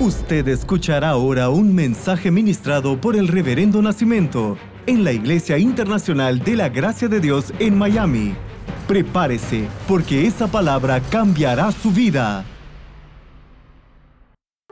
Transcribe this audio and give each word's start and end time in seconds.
Usted 0.00 0.46
escuchará 0.46 1.08
ahora 1.08 1.48
un 1.48 1.74
mensaje 1.74 2.30
ministrado 2.30 3.00
por 3.00 3.16
el 3.16 3.26
Reverendo 3.26 3.82
Nacimiento 3.82 4.56
en 4.86 5.02
la 5.02 5.10
Iglesia 5.10 5.58
Internacional 5.58 6.38
de 6.38 6.54
la 6.54 6.68
Gracia 6.68 7.08
de 7.08 7.18
Dios 7.18 7.52
en 7.58 7.76
Miami. 7.76 8.36
Prepárese, 8.86 9.66
porque 9.88 10.24
esa 10.24 10.46
palabra 10.46 11.00
cambiará 11.00 11.72
su 11.72 11.90
vida. 11.90 12.44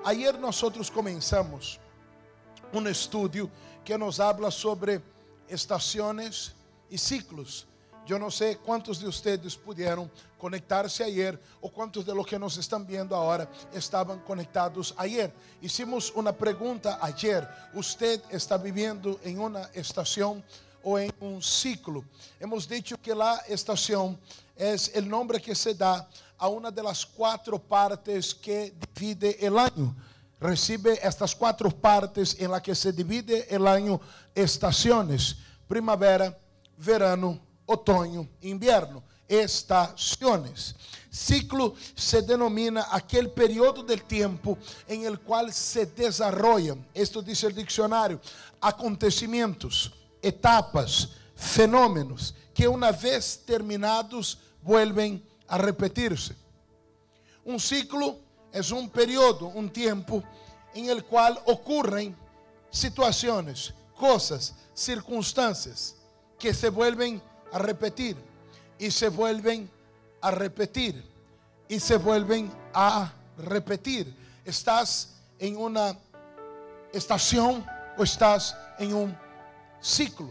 Ayer 0.05 0.39
nosotros 0.39 0.93
comenzamos 0.93 1.81
un 2.73 2.87
estudio 2.87 3.51
que 3.85 3.99
nos 3.99 4.21
habla 4.21 4.53
sobre 4.53 5.03
estaciones 5.49 6.55
y 6.89 6.99
ciclos. 6.99 7.67
Yo 8.07 8.21
no 8.21 8.31
sé 8.31 8.59
cuántos 8.59 9.01
de 9.01 9.09
ustedes 9.09 9.57
pudieron 9.57 10.09
conectarse 10.39 11.03
ayer 11.03 11.43
o 11.61 11.69
cuántos 11.69 12.07
de 12.07 12.15
los 12.15 12.25
que 12.25 12.39
nos 12.39 12.57
están 12.57 12.87
viendo 12.87 13.17
ahora 13.17 13.51
estaban 13.75 14.21
conectados 14.21 14.95
ayer. 14.97 15.33
Hicimos 15.61 16.13
una 16.15 16.31
pregunta 16.31 17.01
ayer. 17.03 17.49
¿Usted 17.75 18.23
está 18.31 18.57
viviendo 18.57 19.19
en 19.25 19.41
una 19.41 19.63
estación 19.75 20.45
o 20.85 20.97
en 21.01 21.13
un 21.19 21.43
ciclo? 21.43 22.05
Hemos 22.39 22.69
dicho 22.69 22.97
que 23.03 23.13
la 23.13 23.39
estación 23.49 24.17
es 24.55 24.93
el 24.95 25.09
nombre 25.09 25.41
que 25.41 25.57
se 25.57 25.75
da 25.75 26.09
a 26.39 26.47
una 26.47 26.71
de 26.71 26.85
las 26.85 27.05
cuatro 27.05 27.59
partes 27.59 28.33
que 28.33 28.73
divide 28.95 29.45
el 29.45 29.59
año. 29.59 29.97
Recibe 30.39 30.97
estas 31.03 31.35
cuatro 31.35 31.71
partes 31.71 32.37
en 32.39 32.53
las 32.53 32.63
que 32.63 32.75
se 32.77 32.93
divide 32.93 33.53
el 33.53 33.67
año 33.67 34.01
estaciones. 34.33 35.39
Primavera, 35.67 36.39
verano, 36.77 37.46
otoño, 37.67 38.29
invierno, 38.41 39.03
estaciones. 39.29 40.75
Ciclo 41.11 41.75
se 41.95 42.23
denomina 42.23 42.87
aquel 42.91 43.31
periodo 43.31 43.83
del 43.83 44.05
tiempo 44.05 44.59
en 44.87 45.05
el 45.05 45.19
cual 45.21 45.53
se 45.53 45.87
desarrollan, 45.87 46.87
esto 46.95 47.23
dice 47.23 47.47
el 47.47 47.55
diccionario, 47.55 48.21
acontecimientos, 48.61 49.93
etapas, 50.21 51.11
fenómenos 51.35 52.35
que 52.55 52.67
una 52.69 52.93
vez 52.93 53.43
terminados 53.45 54.39
vuelven 54.63 55.23
a 55.49 55.59
repetirse. 55.59 56.35
Un 57.45 57.61
ciclo 57.61 58.19
es 58.53 58.71
un 58.71 58.89
periodo, 58.89 59.47
un 59.49 59.71
tiempo 59.71 60.23
en 60.75 60.91
el 60.91 61.05
cual 61.05 61.39
ocurren 61.47 62.17
situaciones, 62.71 63.73
cosas, 63.97 64.55
circunstancias 64.75 65.95
que 66.39 66.53
se 66.53 66.69
vuelven 66.69 67.17
a 67.17 67.36
a 67.57 67.59
repetir 67.59 68.17
y 68.79 68.91
se 68.91 69.09
vuelven 69.09 69.71
a 70.21 70.31
repetir 70.31 71.03
y 71.67 71.81
se 71.81 71.97
vuelven 71.97 72.53
a 72.75 73.11
repetir. 73.39 74.15
Estás 74.45 75.15
en 75.39 75.57
una 75.57 75.97
estación 76.93 77.65
o 77.97 78.03
estás 78.03 78.55
en 78.79 78.93
un 78.93 79.19
ciclo. 79.81 80.31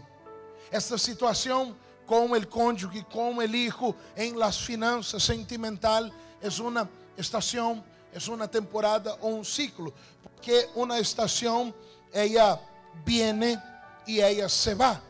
Esta 0.70 0.96
situación 0.96 1.76
con 2.06 2.36
el 2.36 2.48
cónyuge, 2.48 3.04
con 3.12 3.42
el 3.42 3.56
hijo, 3.56 3.96
en 4.14 4.38
las 4.38 4.60
finanzas 4.60 5.20
sentimental, 5.20 6.12
es 6.40 6.60
una 6.60 6.88
estación, 7.16 7.82
es 8.12 8.28
una 8.28 8.48
temporada 8.48 9.16
o 9.20 9.26
un 9.30 9.44
ciclo. 9.44 9.92
Porque 10.22 10.68
una 10.76 10.96
estación, 10.96 11.74
ella 12.12 12.60
viene 13.04 13.60
y 14.06 14.20
ella 14.20 14.48
se 14.48 14.76
va. 14.76 15.02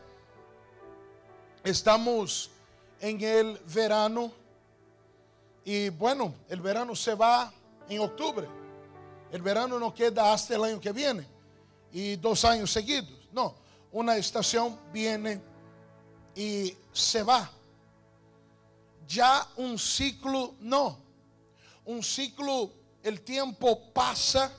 Estamos 1.67 2.49
en 3.01 3.19
el 3.19 3.59
verano 3.73 4.31
y 5.65 5.89
bueno, 5.89 6.33
el 6.47 6.61
verano 6.61 6.95
se 6.95 7.13
va 7.13 7.51
en 7.89 7.99
octubre. 7.99 8.47
El 9.33 9.41
verano 9.41 9.77
no 9.77 9.93
queda 9.93 10.31
hasta 10.31 10.55
el 10.55 10.63
año 10.63 10.79
que 10.79 10.93
viene 10.93 11.27
y 11.91 12.15
dos 12.15 12.45
años 12.45 12.71
seguidos. 12.71 13.11
No, 13.33 13.53
una 13.91 14.15
estación 14.15 14.79
viene 14.93 15.41
y 16.33 16.73
se 16.93 17.21
va. 17.21 17.51
Ya 19.05 19.45
un 19.57 19.77
ciclo 19.77 20.53
no. 20.61 20.97
Un 21.83 22.01
ciclo, 22.01 22.71
el 23.03 23.19
tiempo 23.19 23.91
pasa, 23.91 24.53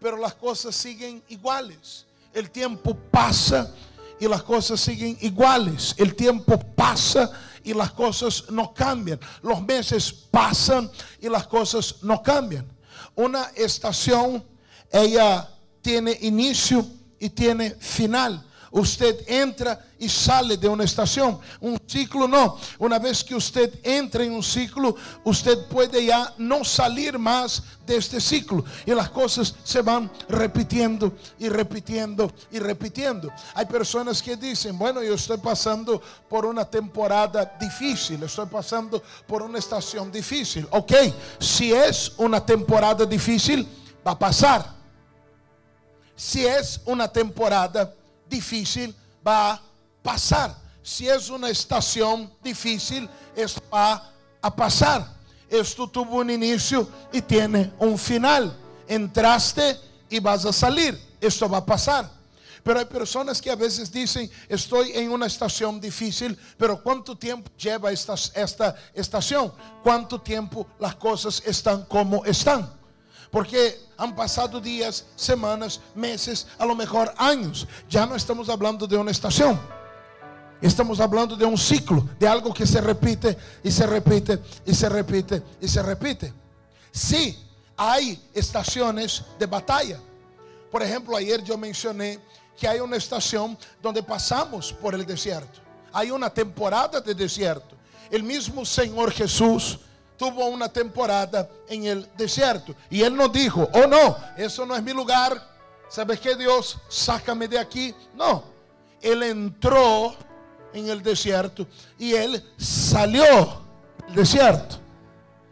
pero 0.00 0.16
las 0.16 0.34
cosas 0.34 0.74
siguen 0.74 1.22
iguales. 1.28 2.06
El 2.32 2.50
tiempo 2.50 2.96
pasa 3.10 3.74
y 4.18 4.28
las 4.28 4.42
cosas 4.42 4.80
siguen 4.80 5.18
iguales. 5.20 5.94
El 5.98 6.14
tiempo 6.14 6.58
pasa 6.58 7.30
y 7.62 7.74
las 7.74 7.92
cosas 7.92 8.44
no 8.50 8.72
cambian. 8.72 9.18
Los 9.42 9.60
meses 9.62 10.12
pasan 10.12 10.90
y 11.20 11.28
las 11.28 11.46
cosas 11.46 11.96
no 12.02 12.22
cambian. 12.22 12.66
Una 13.14 13.50
estación, 13.56 14.44
ella 14.90 15.48
tiene 15.82 16.16
inicio 16.20 16.86
y 17.18 17.30
tiene 17.30 17.70
final. 17.72 18.45
Usted 18.76 19.24
entra 19.26 19.82
y 19.98 20.06
sale 20.06 20.58
de 20.58 20.68
una 20.68 20.84
estación. 20.84 21.40
Un 21.60 21.80
ciclo 21.86 22.28
no. 22.28 22.58
Una 22.78 22.98
vez 22.98 23.24
que 23.24 23.34
usted 23.34 23.72
entra 23.82 24.22
en 24.22 24.32
un 24.32 24.42
ciclo, 24.42 24.94
usted 25.24 25.66
puede 25.66 26.04
ya 26.04 26.34
no 26.36 26.62
salir 26.62 27.18
más 27.18 27.62
de 27.86 27.96
este 27.96 28.20
ciclo. 28.20 28.62
Y 28.84 28.90
las 28.90 29.08
cosas 29.08 29.54
se 29.64 29.80
van 29.80 30.10
repitiendo 30.28 31.14
y 31.38 31.48
repitiendo 31.48 32.30
y 32.50 32.58
repitiendo. 32.58 33.32
Hay 33.54 33.64
personas 33.64 34.22
que 34.22 34.36
dicen, 34.36 34.78
bueno, 34.78 35.02
yo 35.02 35.14
estoy 35.14 35.38
pasando 35.38 36.02
por 36.28 36.44
una 36.44 36.66
temporada 36.66 37.56
difícil, 37.58 38.22
estoy 38.24 38.44
pasando 38.44 39.02
por 39.26 39.40
una 39.40 39.58
estación 39.58 40.12
difícil. 40.12 40.68
Ok, 40.70 40.92
si 41.40 41.72
es 41.72 42.12
una 42.18 42.44
temporada 42.44 43.06
difícil, 43.06 43.66
va 44.06 44.10
a 44.10 44.18
pasar. 44.18 44.76
Si 46.14 46.44
es 46.44 46.78
una 46.84 47.08
temporada 47.08 47.95
difícil 48.28 48.94
va 49.26 49.52
a 49.52 49.62
pasar. 50.02 50.56
Si 50.82 51.08
es 51.08 51.30
una 51.30 51.48
estación 51.48 52.32
difícil, 52.42 53.08
esto 53.34 53.62
va 53.72 54.12
a 54.40 54.54
pasar. 54.54 55.16
Esto 55.48 55.88
tuvo 55.88 56.16
un 56.16 56.30
inicio 56.30 56.88
y 57.12 57.20
tiene 57.22 57.72
un 57.78 57.98
final. 57.98 58.56
Entraste 58.86 59.76
y 60.08 60.20
vas 60.20 60.44
a 60.44 60.52
salir. 60.52 60.98
Esto 61.20 61.48
va 61.48 61.58
a 61.58 61.66
pasar. 61.66 62.10
Pero 62.62 62.80
hay 62.80 62.84
personas 62.84 63.40
que 63.40 63.48
a 63.48 63.54
veces 63.54 63.92
dicen, 63.92 64.28
estoy 64.48 64.90
en 64.94 65.12
una 65.12 65.26
estación 65.26 65.80
difícil, 65.80 66.36
pero 66.58 66.82
¿cuánto 66.82 67.16
tiempo 67.16 67.48
lleva 67.56 67.92
esta, 67.92 68.14
esta 68.34 68.74
estación? 68.92 69.52
¿Cuánto 69.84 70.20
tiempo 70.20 70.66
las 70.80 70.96
cosas 70.96 71.40
están 71.46 71.84
como 71.84 72.24
están? 72.24 72.75
Porque 73.36 73.78
han 73.98 74.16
pasado 74.16 74.58
días, 74.62 75.04
semanas, 75.14 75.78
meses, 75.94 76.46
a 76.56 76.64
lo 76.64 76.74
mejor 76.74 77.12
años. 77.18 77.68
Ya 77.86 78.06
no 78.06 78.16
estamos 78.16 78.48
hablando 78.48 78.86
de 78.86 78.96
una 78.96 79.10
estación. 79.10 79.60
Estamos 80.58 81.00
hablando 81.00 81.36
de 81.36 81.44
un 81.44 81.58
ciclo, 81.58 82.08
de 82.18 82.26
algo 82.26 82.54
que 82.54 82.66
se 82.66 82.80
repite 82.80 83.36
y 83.62 83.70
se 83.70 83.86
repite 83.86 84.38
y 84.64 84.74
se 84.74 84.88
repite 84.88 85.42
y 85.60 85.68
se 85.68 85.82
repite. 85.82 86.32
Sí, 86.90 87.38
hay 87.76 88.18
estaciones 88.32 89.22
de 89.38 89.44
batalla. 89.44 90.00
Por 90.72 90.82
ejemplo, 90.82 91.14
ayer 91.14 91.44
yo 91.44 91.58
mencioné 91.58 92.18
que 92.58 92.66
hay 92.66 92.80
una 92.80 92.96
estación 92.96 93.58
donde 93.82 94.02
pasamos 94.02 94.72
por 94.72 94.94
el 94.94 95.04
desierto. 95.04 95.60
Hay 95.92 96.10
una 96.10 96.30
temporada 96.30 97.02
de 97.02 97.14
desierto. 97.14 97.76
El 98.10 98.22
mismo 98.22 98.64
Señor 98.64 99.12
Jesús 99.12 99.78
tuvo 100.16 100.46
una 100.46 100.68
temporada 100.68 101.48
en 101.68 101.84
el 101.84 102.08
desierto. 102.16 102.74
Y 102.90 103.02
él 103.02 103.14
nos 103.14 103.32
dijo, 103.32 103.68
oh 103.72 103.86
no, 103.86 104.16
eso 104.36 104.66
no 104.66 104.74
es 104.74 104.82
mi 104.82 104.92
lugar. 104.92 105.40
¿Sabes 105.88 106.20
qué 106.20 106.34
Dios? 106.34 106.78
Sácame 106.88 107.46
de 107.48 107.58
aquí. 107.58 107.94
No, 108.14 108.44
él 109.00 109.22
entró 109.22 110.14
en 110.72 110.88
el 110.88 111.02
desierto 111.02 111.66
y 111.98 112.14
él 112.14 112.42
salió 112.56 113.62
del 114.06 114.16
desierto. 114.16 114.76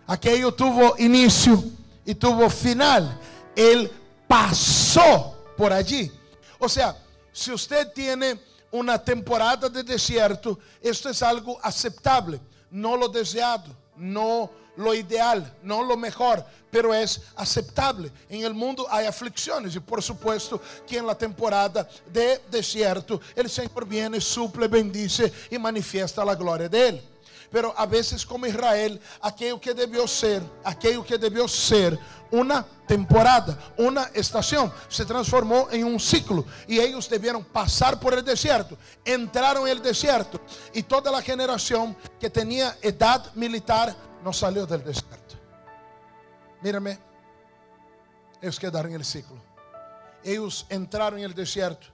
Aquello 0.07 0.53
tuvo 0.53 0.97
inicio 0.99 1.63
y 2.05 2.15
tuvo 2.15 2.51
final. 2.51 3.19
Él 3.55 3.91
pasó 4.27 5.37
por 5.56 5.73
allí. 5.73 6.11
O 6.59 6.69
sea, 6.69 6.97
si 7.33 7.53
usted 7.53 7.93
tiene 7.93 8.38
una 8.71 9.03
temporada 9.03 9.69
de 9.69 9.83
desierto, 9.83 10.59
esto 10.83 11.09
es 11.09 11.23
algo 11.23 11.59
aceptable, 11.62 12.41
no 12.71 12.97
lo 12.97 13.09
deseado 13.09 13.85
no 13.97 14.50
lo 14.76 14.94
ideal, 14.94 15.53
no 15.62 15.82
lo 15.82 15.97
mejor, 15.97 16.44
pero 16.71 16.93
es 16.93 17.21
aceptable. 17.37 18.11
En 18.29 18.44
el 18.44 18.55
mundo 18.55 18.87
hay 18.91 19.06
aflicciones 19.06 19.76
y 19.76 19.81
por 19.81 20.03
supuesto 20.03 20.61
que 20.87 20.99
en 20.99 21.06
la 21.06 21.17
temporada 21.17 21.88
de 22.12 22.41
desierto 22.50 23.21
el 23.37 23.49
Señor 23.49 23.87
viene, 23.87 24.21
suple, 24.21 24.69
bendice 24.69 25.32
y 25.50 25.59
manifiesta 25.59 26.25
la 26.25 26.35
gloria 26.35 26.69
de 26.69 26.88
Él. 26.88 27.03
Pero 27.50 27.73
a 27.76 27.87
veces 27.87 28.26
como 28.26 28.47
Israel, 28.47 29.00
aquello 29.21 29.61
que 29.61 29.73
debió 29.73 30.09
ser, 30.09 30.43
aquello 30.65 31.05
que 31.05 31.17
debió 31.17 31.47
ser 31.47 31.97
una 32.32 32.67
temporada, 32.88 33.56
una 33.76 34.11
estación, 34.12 34.73
se 34.88 35.05
transformó 35.05 35.69
en 35.71 35.85
un 35.85 36.00
ciclo 36.00 36.44
y 36.67 36.81
ellos 36.81 37.09
debieron 37.09 37.44
pasar 37.44 38.00
por 38.00 38.12
el 38.15 38.25
desierto, 38.25 38.76
entraron 39.05 39.69
en 39.69 39.76
el 39.76 39.82
desierto 39.82 40.41
y 40.73 40.82
toda 40.82 41.12
la 41.12 41.23
generación 41.23 41.97
que 42.19 42.29
tenía 42.29 42.76
edad 42.82 43.32
militar 43.37 43.94
no 44.25 44.32
salió 44.32 44.67
del 44.67 44.82
desierto. 44.82 45.37
Mírame, 46.62 46.99
ellos 48.41 48.59
quedaron 48.59 48.91
en 48.91 48.97
el 48.97 49.05
ciclo. 49.05 49.37
Ellos 50.23 50.65
entraron 50.71 51.19
en 51.19 51.26
el 51.26 51.35
desierto, 51.35 51.88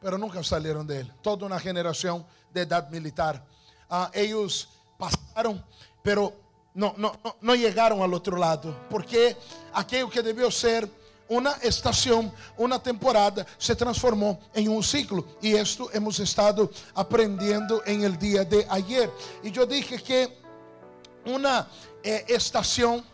pero 0.00 0.18
nunca 0.18 0.42
salieron 0.42 0.84
de 0.84 1.00
él. 1.00 1.12
Toda 1.22 1.46
una 1.46 1.60
generación 1.60 2.26
de 2.52 2.62
edad 2.62 2.90
militar. 2.90 3.40
Ah, 3.88 4.10
ellos 4.12 4.68
pasaron, 4.98 5.64
pero 6.02 6.32
no, 6.74 6.92
no, 6.96 7.16
no, 7.22 7.36
no 7.40 7.54
llegaron 7.54 8.02
al 8.02 8.12
otro 8.12 8.36
lado, 8.36 8.74
porque 8.90 9.36
aquello 9.72 10.10
que 10.10 10.22
debió 10.22 10.50
ser 10.50 10.90
una 11.28 11.52
estación, 11.62 12.32
una 12.56 12.82
temporada, 12.82 13.46
se 13.58 13.76
transformó 13.76 14.40
en 14.52 14.68
un 14.68 14.82
ciclo. 14.82 15.24
Y 15.40 15.54
esto 15.54 15.88
hemos 15.92 16.18
estado 16.18 16.68
aprendiendo 16.94 17.82
en 17.86 18.02
el 18.02 18.18
día 18.18 18.44
de 18.44 18.66
ayer. 18.68 19.08
Y 19.44 19.52
yo 19.52 19.66
dije 19.66 20.02
que 20.02 20.45
una 21.26 21.68
eh, 22.02 22.24
estación, 22.28 23.04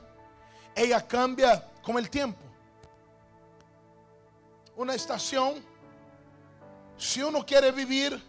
ella 0.75 1.07
cambia 1.07 1.67
con 1.83 1.99
el 1.99 2.09
tiempo. 2.09 2.39
Una 4.77 4.95
estación, 4.95 5.63
si 6.97 7.23
uno 7.23 7.45
quiere 7.45 7.73
vivir 7.73 8.23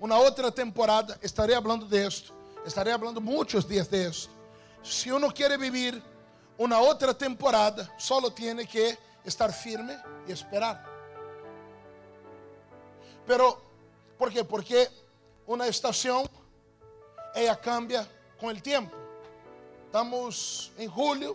una 0.00 0.18
otra 0.18 0.50
temporada, 0.50 1.18
estaré 1.22 1.54
hablando 1.54 1.86
de 1.86 2.06
esto, 2.06 2.32
estaré 2.64 2.92
hablando 2.92 3.20
muchos 3.20 3.66
días 3.66 3.88
de 3.90 4.08
esto. 4.08 4.30
Si 4.82 5.10
uno 5.10 5.32
quiere 5.32 5.56
vivir 5.56 6.00
una 6.56 6.80
otra 6.80 7.14
temporada, 7.14 7.92
solo 7.96 8.32
tiene 8.32 8.66
que 8.66 8.98
estar 9.24 9.52
firme 9.52 9.96
y 10.26 10.32
esperar. 10.32 10.84
Pero, 13.26 13.60
¿por 14.16 14.32
qué? 14.32 14.44
Porque 14.44 14.88
una 15.46 15.66
estación, 15.66 16.28
ella 17.34 17.60
cambia 17.60 18.06
con 18.40 18.50
el 18.50 18.62
tiempo. 18.62 19.07
Estamos 19.88 20.70
en 20.76 20.90
julio, 20.90 21.34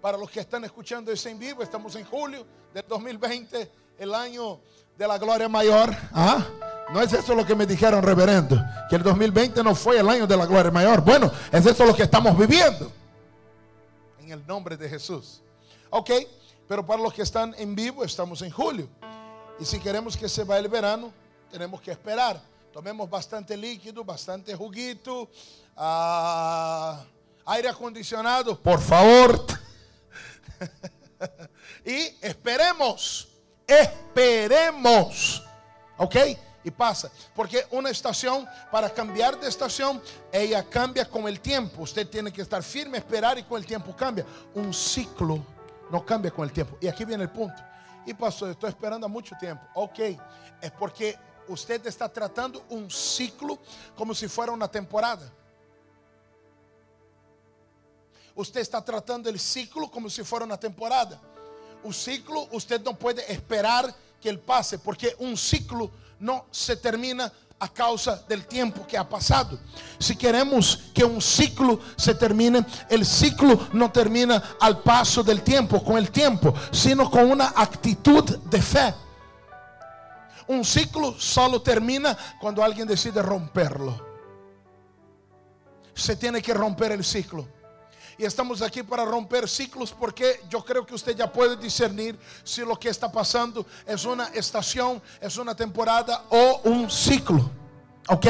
para 0.00 0.18
los 0.18 0.28
que 0.28 0.40
están 0.40 0.64
escuchando 0.64 1.12
eso 1.12 1.28
en 1.28 1.38
vivo, 1.38 1.62
estamos 1.62 1.94
en 1.94 2.04
julio 2.04 2.44
del 2.74 2.84
2020, 2.88 3.70
el 4.00 4.12
año 4.12 4.58
de 4.98 5.06
la 5.06 5.16
gloria 5.16 5.48
mayor. 5.48 5.94
¿Ah? 6.12 6.44
No 6.92 7.00
es 7.00 7.12
eso 7.12 7.36
lo 7.36 7.46
que 7.46 7.54
me 7.54 7.66
dijeron, 7.66 8.02
reverendo, 8.02 8.60
que 8.90 8.96
el 8.96 9.04
2020 9.04 9.62
no 9.62 9.76
fue 9.76 10.00
el 10.00 10.08
año 10.08 10.26
de 10.26 10.36
la 10.36 10.44
gloria 10.44 10.72
mayor. 10.72 11.02
Bueno, 11.02 11.30
es 11.52 11.64
eso 11.64 11.84
lo 11.86 11.94
que 11.94 12.02
estamos 12.02 12.36
viviendo. 12.36 12.90
En 14.18 14.32
el 14.32 14.44
nombre 14.44 14.76
de 14.76 14.88
Jesús. 14.88 15.40
Ok, 15.90 16.10
pero 16.66 16.84
para 16.84 17.00
los 17.00 17.14
que 17.14 17.22
están 17.22 17.54
en 17.56 17.76
vivo, 17.76 18.02
estamos 18.02 18.42
en 18.42 18.50
julio. 18.50 18.88
Y 19.60 19.64
si 19.64 19.78
queremos 19.78 20.16
que 20.16 20.28
se 20.28 20.42
vaya 20.42 20.62
el 20.62 20.68
verano, 20.68 21.12
tenemos 21.48 21.80
que 21.80 21.92
esperar. 21.92 22.42
Tomemos 22.72 23.08
bastante 23.08 23.56
líquido, 23.56 24.02
bastante 24.02 24.52
juguito, 24.56 25.28
ah, 25.76 27.04
aire 27.46 27.68
acondicionado, 27.68 28.60
por 28.60 28.80
favor. 28.80 29.46
y 31.84 32.16
esperemos, 32.20 33.28
esperemos. 33.66 35.42
¿Ok? 35.96 36.16
Y 36.64 36.70
pasa. 36.70 37.10
Porque 37.34 37.66
una 37.70 37.90
estación, 37.90 38.46
para 38.70 38.88
cambiar 38.90 39.38
de 39.38 39.48
estación, 39.48 40.02
ella 40.32 40.64
cambia 40.68 41.04
con 41.08 41.28
el 41.28 41.40
tiempo. 41.40 41.82
Usted 41.82 42.08
tiene 42.08 42.32
que 42.32 42.42
estar 42.42 42.62
firme, 42.62 42.98
esperar 42.98 43.38
y 43.38 43.42
con 43.42 43.58
el 43.58 43.66
tiempo 43.66 43.94
cambia. 43.94 44.24
Un 44.54 44.72
ciclo 44.72 45.44
no 45.90 46.04
cambia 46.04 46.30
con 46.30 46.44
el 46.44 46.52
tiempo. 46.52 46.78
Y 46.80 46.88
aquí 46.88 47.04
viene 47.04 47.24
el 47.24 47.30
punto. 47.30 47.62
Y 48.06 48.14
pastor, 48.14 48.50
estoy 48.50 48.70
esperando 48.70 49.08
mucho 49.08 49.36
tiempo. 49.38 49.62
Ok, 49.74 49.98
es 50.60 50.70
porque 50.78 51.18
usted 51.48 51.86
está 51.86 52.08
tratando 52.08 52.64
un 52.70 52.90
ciclo 52.90 53.58
como 53.94 54.14
si 54.14 54.26
fuera 54.28 54.52
una 54.52 54.68
temporada. 54.68 55.30
Usted 58.34 58.60
está 58.60 58.84
tratando 58.84 59.28
el 59.28 59.38
ciclo 59.38 59.90
como 59.90 60.10
si 60.10 60.24
fuera 60.24 60.44
una 60.44 60.58
temporada. 60.58 61.20
Un 61.82 61.92
ciclo 61.92 62.48
usted 62.52 62.82
no 62.82 62.98
puede 62.98 63.30
esperar 63.32 63.94
que 64.20 64.28
él 64.28 64.40
pase, 64.40 64.78
porque 64.78 65.14
un 65.18 65.36
ciclo 65.36 65.90
no 66.18 66.46
se 66.50 66.76
termina 66.76 67.30
a 67.58 67.68
causa 67.68 68.22
del 68.28 68.46
tiempo 68.46 68.86
que 68.86 68.98
ha 68.98 69.08
pasado. 69.08 69.58
Si 69.98 70.16
queremos 70.16 70.84
que 70.92 71.04
un 71.04 71.20
ciclo 71.20 71.78
se 71.96 72.14
termine, 72.14 72.64
el 72.88 73.06
ciclo 73.06 73.68
no 73.72 73.92
termina 73.92 74.56
al 74.60 74.82
paso 74.82 75.22
del 75.22 75.42
tiempo, 75.42 75.84
con 75.84 75.96
el 75.96 76.10
tiempo, 76.10 76.54
sino 76.72 77.10
con 77.10 77.30
una 77.30 77.52
actitud 77.54 78.24
de 78.24 78.60
fe. 78.60 78.94
Un 80.46 80.64
ciclo 80.64 81.18
solo 81.18 81.62
termina 81.62 82.16
cuando 82.40 82.62
alguien 82.62 82.86
decide 82.86 83.22
romperlo. 83.22 84.04
Se 85.94 86.16
tiene 86.16 86.42
que 86.42 86.52
romper 86.52 86.92
el 86.92 87.04
ciclo. 87.04 87.46
Y 88.18 88.24
estamos 88.24 88.62
aquí 88.62 88.82
para 88.82 89.04
romper 89.04 89.48
ciclos 89.48 89.92
porque 89.92 90.40
yo 90.48 90.64
creo 90.64 90.86
que 90.86 90.94
usted 90.94 91.16
ya 91.16 91.32
puede 91.32 91.56
discernir 91.56 92.18
si 92.42 92.62
lo 92.62 92.78
que 92.78 92.88
está 92.88 93.10
pasando 93.10 93.66
es 93.86 94.04
una 94.04 94.26
estación, 94.28 95.02
es 95.20 95.36
una 95.36 95.54
temporada 95.54 96.24
o 96.30 96.60
un 96.64 96.90
ciclo. 96.90 97.50
¿Ok? 98.08 98.26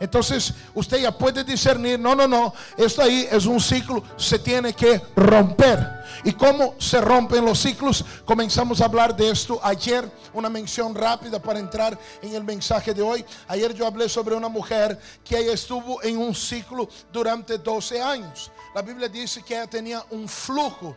Entonces 0.00 0.52
usted 0.74 0.98
ya 0.98 1.16
puede 1.16 1.44
discernir, 1.44 1.98
no, 1.98 2.14
no, 2.14 2.26
no, 2.26 2.52
esto 2.76 3.02
ahí 3.02 3.28
es 3.30 3.46
un 3.46 3.60
ciclo, 3.60 4.02
se 4.16 4.38
tiene 4.38 4.72
que 4.74 5.00
romper. 5.14 6.04
¿Y 6.24 6.32
cómo 6.32 6.74
se 6.78 7.00
rompen 7.00 7.44
los 7.44 7.60
ciclos? 7.60 8.04
Comenzamos 8.24 8.80
a 8.80 8.86
hablar 8.86 9.14
de 9.14 9.30
esto 9.30 9.60
ayer, 9.62 10.10
una 10.32 10.48
mención 10.48 10.94
rápida 10.94 11.40
para 11.40 11.58
entrar 11.58 11.98
en 12.22 12.34
el 12.34 12.44
mensaje 12.44 12.92
de 12.92 13.02
hoy. 13.02 13.24
Ayer 13.48 13.74
yo 13.74 13.86
hablé 13.86 14.08
sobre 14.08 14.34
una 14.34 14.48
mujer 14.48 14.98
que 15.24 15.38
ella 15.38 15.52
estuvo 15.52 16.02
en 16.02 16.18
un 16.18 16.34
ciclo 16.34 16.88
durante 17.12 17.58
12 17.58 18.00
años. 18.00 18.50
La 18.74 18.82
Biblia 18.82 19.08
dice 19.08 19.42
que 19.42 19.54
ella 19.54 19.66
tenía 19.66 20.04
un 20.10 20.28
flujo. 20.28 20.94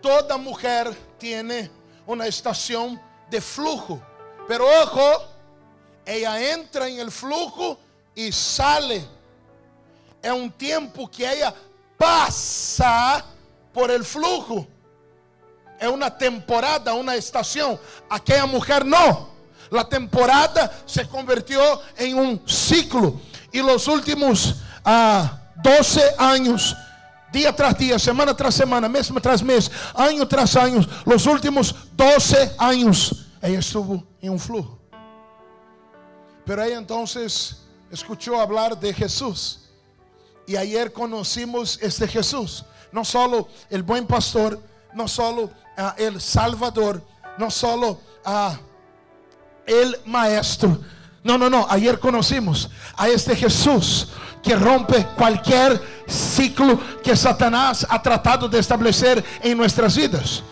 Toda 0.00 0.36
mujer 0.36 0.96
tiene 1.18 1.70
una 2.06 2.26
estación 2.26 3.00
de 3.30 3.40
flujo. 3.40 4.00
Pero 4.46 4.66
ojo, 4.82 5.37
ella 6.08 6.52
entra 6.52 6.88
en 6.88 7.00
el 7.00 7.10
flujo 7.10 7.78
y 8.14 8.32
sale. 8.32 9.06
Es 10.22 10.32
un 10.32 10.50
tiempo 10.50 11.08
que 11.10 11.30
ella 11.30 11.54
pasa 11.98 13.22
por 13.74 13.90
el 13.90 14.02
flujo. 14.02 14.66
Es 15.78 15.86
una 15.86 16.16
temporada, 16.16 16.94
una 16.94 17.14
estación. 17.14 17.78
Aquella 18.08 18.46
mujer 18.46 18.86
no. 18.86 19.28
La 19.70 19.86
temporada 19.86 20.82
se 20.86 21.06
convirtió 21.06 21.60
en 21.98 22.16
un 22.16 22.42
ciclo. 22.48 23.20
Y 23.52 23.58
los 23.58 23.86
últimos 23.86 24.56
ah, 24.82 25.38
12 25.56 26.00
años, 26.16 26.74
día 27.30 27.54
tras 27.54 27.76
día, 27.76 27.98
semana 27.98 28.34
tras 28.34 28.54
semana, 28.54 28.88
mes 28.88 29.12
tras 29.20 29.42
mes, 29.42 29.70
año 29.94 30.26
tras 30.26 30.56
año, 30.56 30.80
los 31.04 31.26
últimos 31.26 31.74
12 31.92 32.54
años, 32.56 33.26
ella 33.42 33.58
estuvo 33.58 34.02
en 34.22 34.32
un 34.32 34.40
flujo. 34.40 34.77
Pero 36.48 36.62
ella 36.62 36.78
entonces 36.78 37.58
escuchó 37.90 38.40
hablar 38.40 38.80
de 38.80 38.94
Jesús. 38.94 39.60
Y 40.46 40.56
ayer 40.56 40.90
conocimos 40.90 41.78
este 41.82 42.08
Jesús. 42.08 42.64
No 42.90 43.04
solo 43.04 43.48
el 43.68 43.82
buen 43.82 44.06
pastor, 44.06 44.58
no 44.94 45.06
solo 45.06 45.50
ah, 45.76 45.94
el 45.98 46.18
Salvador, 46.22 47.02
no 47.36 47.50
solo 47.50 48.00
uh, 48.24 48.52
el 49.66 49.94
Maestro. 50.06 50.80
No, 51.22 51.36
no, 51.36 51.50
no. 51.50 51.66
Ayer 51.68 52.00
conocimos 52.00 52.70
a 52.96 53.08
este 53.08 53.36
Jesús 53.36 54.08
que 54.42 54.56
rompe 54.56 55.04
cualquier 55.18 55.78
ciclo 56.08 56.80
que 57.02 57.14
Satanás 57.14 57.86
ha 57.90 58.00
tratado 58.00 58.48
de 58.48 58.58
establecer 58.58 59.22
en 59.42 59.54
nuestras 59.54 59.94
vidas. 59.94 60.42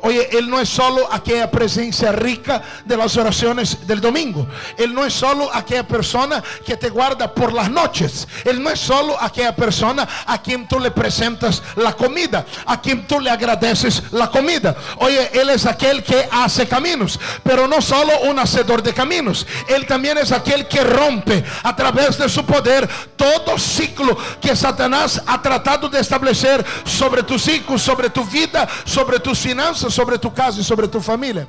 Oye, 0.00 0.28
Él 0.32 0.48
no 0.48 0.60
es 0.60 0.68
solo 0.68 1.08
aquella 1.12 1.50
presencia 1.50 2.12
rica 2.12 2.62
de 2.84 2.96
las 2.96 3.16
oraciones 3.16 3.86
del 3.86 4.00
domingo. 4.00 4.46
Él 4.76 4.94
no 4.94 5.04
es 5.04 5.14
solo 5.14 5.50
aquella 5.52 5.86
persona 5.86 6.42
que 6.64 6.76
te 6.76 6.90
guarda 6.90 7.32
por 7.32 7.52
las 7.52 7.70
noches. 7.70 8.26
Él 8.44 8.62
no 8.62 8.70
es 8.70 8.80
solo 8.80 9.16
aquella 9.20 9.54
persona 9.54 10.06
a 10.26 10.40
quien 10.40 10.66
tú 10.68 10.78
le 10.78 10.90
presentas 10.90 11.62
la 11.76 11.92
comida, 11.94 12.44
a 12.66 12.80
quien 12.80 13.06
tú 13.06 13.20
le 13.20 13.30
agradeces 13.30 14.02
la 14.12 14.30
comida. 14.30 14.76
Oye, 14.98 15.30
Él 15.32 15.50
es 15.50 15.66
aquel 15.66 16.02
que 16.02 16.28
hace 16.30 16.66
caminos, 16.66 17.18
pero 17.42 17.66
no 17.66 17.80
solo 17.80 18.12
un 18.22 18.38
hacedor 18.38 18.82
de 18.82 18.92
caminos. 18.92 19.46
Él 19.68 19.86
también 19.86 20.18
es 20.18 20.32
aquel 20.32 20.68
que 20.68 20.82
rompe 20.82 21.44
a 21.62 21.74
través 21.74 22.18
de 22.18 22.28
su 22.28 22.44
poder 22.44 22.88
todo 23.16 23.58
ciclo 23.58 24.16
que 24.40 24.54
Satanás 24.54 25.22
ha 25.26 25.40
tratado 25.40 25.88
de 25.88 26.00
establecer 26.00 26.64
sobre 26.84 27.22
tus 27.22 27.48
hijos, 27.48 27.82
sobre 27.82 28.10
tu 28.10 28.24
vida, 28.24 28.68
sobre 28.84 29.18
tus 29.18 29.38
finanzas 29.38 29.85
sobre 29.90 30.18
tu 30.18 30.32
casa 30.32 30.60
y 30.60 30.64
sobre 30.64 30.88
tu 30.88 31.00
familia. 31.00 31.46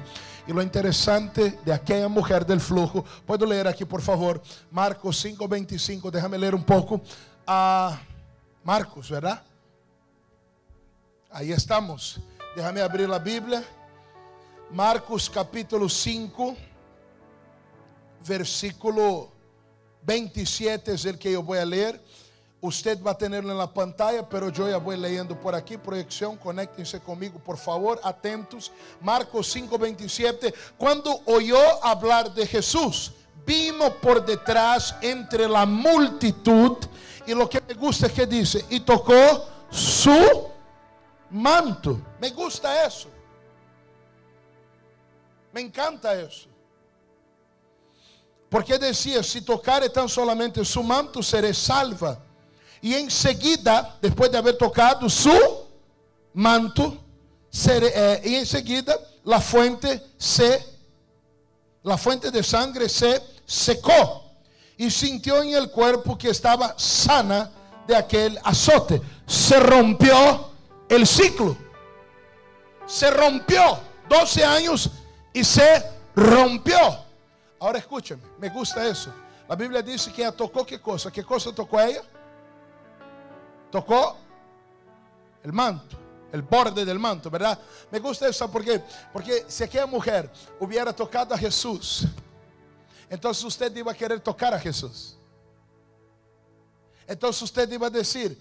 Y 0.48 0.54
lo 0.54 0.62
interesante 0.62 1.60
de 1.66 1.74
aquella 1.74 2.08
mujer 2.08 2.46
del 2.46 2.62
flujo, 2.62 3.04
puedo 3.26 3.46
leer 3.46 3.68
aquí 3.68 3.84
por 3.84 4.02
favor, 4.02 4.42
Marcos 4.72 5.24
5:25, 5.24 6.10
déjame 6.10 6.38
leer 6.38 6.56
un 6.56 6.64
poco. 6.64 7.02
a 7.50 7.98
Marcos, 8.64 9.10
¿verdad? 9.10 9.42
Ahí 11.32 11.54
estamos. 11.54 12.20
Déjame 12.54 12.82
abrir 12.82 13.08
la 13.08 13.20
Biblia. 13.20 13.64
Marcos 14.70 15.30
capítulo 15.30 15.88
5, 15.88 16.58
versículo 18.28 19.32
27 20.02 20.94
es 20.94 21.06
el 21.06 21.18
que 21.18 21.32
yo 21.32 21.42
voy 21.42 21.60
a 21.60 21.66
leer. 21.66 22.04
Usted 22.60 23.02
va 23.04 23.12
a 23.12 23.18
tenerlo 23.18 23.52
en 23.52 23.58
la 23.58 23.72
pantalla, 23.72 24.28
pero 24.28 24.50
yo 24.50 24.68
ya 24.68 24.78
voy 24.78 24.98
leyendo 24.98 25.40
por 25.40 25.54
aquí. 25.54 25.78
Proyección, 25.78 26.38
conéctense 26.38 27.00
conmigo, 27.00 27.38
por 27.40 27.58
favor, 27.58 28.00
atentos. 28.04 28.72
Marcos 29.00 29.48
5:27. 29.56 30.54
Cuando 30.76 31.22
oyó 31.26 31.60
hablar 31.84 32.34
de 32.34 32.48
Jesús, 32.48 33.12
vino 33.46 33.94
por 34.02 34.26
detrás 34.26 34.96
entre 35.02 35.48
la 35.48 35.66
multitud. 35.66 36.78
Y 37.28 37.34
lo 37.36 37.48
que 37.48 37.62
me 37.62 37.76
gusta 37.76 38.08
es 38.08 38.14
que 38.14 38.26
dice, 38.26 38.66
y 38.70 38.80
tocó 38.80 39.14
su 39.70 40.50
manto. 41.30 42.00
Me 42.20 42.32
gusta 42.32 42.86
eso. 42.86 43.10
Me 45.54 45.62
encanta 45.62 46.20
eso. 46.20 46.48
Porque 48.50 48.78
decía, 48.80 49.22
si 49.22 49.42
tocare 49.42 49.90
tan 49.90 50.08
solamente 50.10 50.64
su 50.66 50.82
manto, 50.82 51.22
seré 51.22 51.54
salva. 51.54 52.18
Y 52.82 52.94
enseguida, 52.94 53.98
después 54.02 54.32
de 54.32 54.38
haber 54.38 54.58
tocado 54.58 55.10
su 55.10 55.36
manto, 56.34 56.98
seré, 57.50 57.92
eh, 57.94 58.22
y 58.26 58.36
enseguida 58.36 58.98
la 59.24 59.42
fuente 59.42 60.02
se, 60.18 60.64
la 61.84 61.98
fuente 61.98 62.32
de 62.32 62.44
sangre 62.44 62.88
se 62.88 63.22
secó. 63.46 64.24
Y 64.78 64.92
sintió 64.92 65.42
en 65.42 65.56
el 65.56 65.72
cuerpo 65.72 66.18
que 66.18 66.30
estaba 66.30 66.78
sana 66.78 67.50
de 67.88 67.96
aquel 67.96 68.40
azote. 68.44 69.02
Se 69.26 69.60
rompió 69.60 70.52
el 70.88 71.08
ciclo. 71.08 71.58
Se 72.86 73.10
rompió 73.10 73.80
12 74.08 74.46
años 74.46 74.90
y 75.34 75.44
se 75.44 75.84
rompió. 76.16 76.78
Ahora 77.60 77.80
escúchame, 77.80 78.22
me 78.40 78.50
gusta 78.50 78.88
eso. 78.88 79.12
La 79.50 79.56
Biblia 79.56 79.82
dice 79.82 80.12
que 80.12 80.22
ella 80.22 80.32
tocó 80.32 80.66
qué 80.66 80.80
cosa. 80.80 81.12
¿Qué 81.12 81.24
cosa 81.24 81.54
tocó 81.54 81.80
ella? 81.80 82.04
Tocó 83.72 84.18
el 85.44 85.54
manto, 85.54 85.98
el 86.32 86.42
borde 86.42 86.84
del 86.86 87.00
manto, 87.00 87.30
¿verdad? 87.30 87.60
Me 87.92 88.00
gusta 88.00 88.28
eso 88.28 88.50
porque, 88.52 88.82
porque 89.14 89.46
si 89.48 89.64
aquella 89.64 89.86
mujer 89.86 90.30
hubiera 90.60 90.94
tocado 90.94 91.34
a 91.34 91.38
Jesús, 91.38 92.06
entonces 93.10 93.44
usted 93.44 93.76
iba 93.76 93.92
a 93.92 93.96
querer 93.96 94.20
tocar 94.20 94.54
a 94.54 94.60
Jesús. 94.60 95.18
Entonces 97.08 97.42
usted 97.42 97.72
iba 97.72 97.88
a 97.88 97.90
decir, 97.90 98.38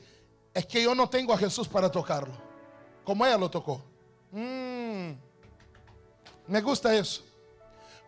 es 0.52 0.66
que 0.66 0.82
yo 0.82 0.94
no 0.94 1.08
tengo 1.08 1.32
a 1.32 1.38
Jesús 1.38 1.68
para 1.68 1.90
tocarlo, 1.90 2.34
como 3.04 3.24
ella 3.24 3.38
lo 3.38 3.50
tocó. 3.50 3.82
Mm. 4.32 5.12
me 6.48 6.60
gusta 6.60 6.94
eso. 6.94 7.22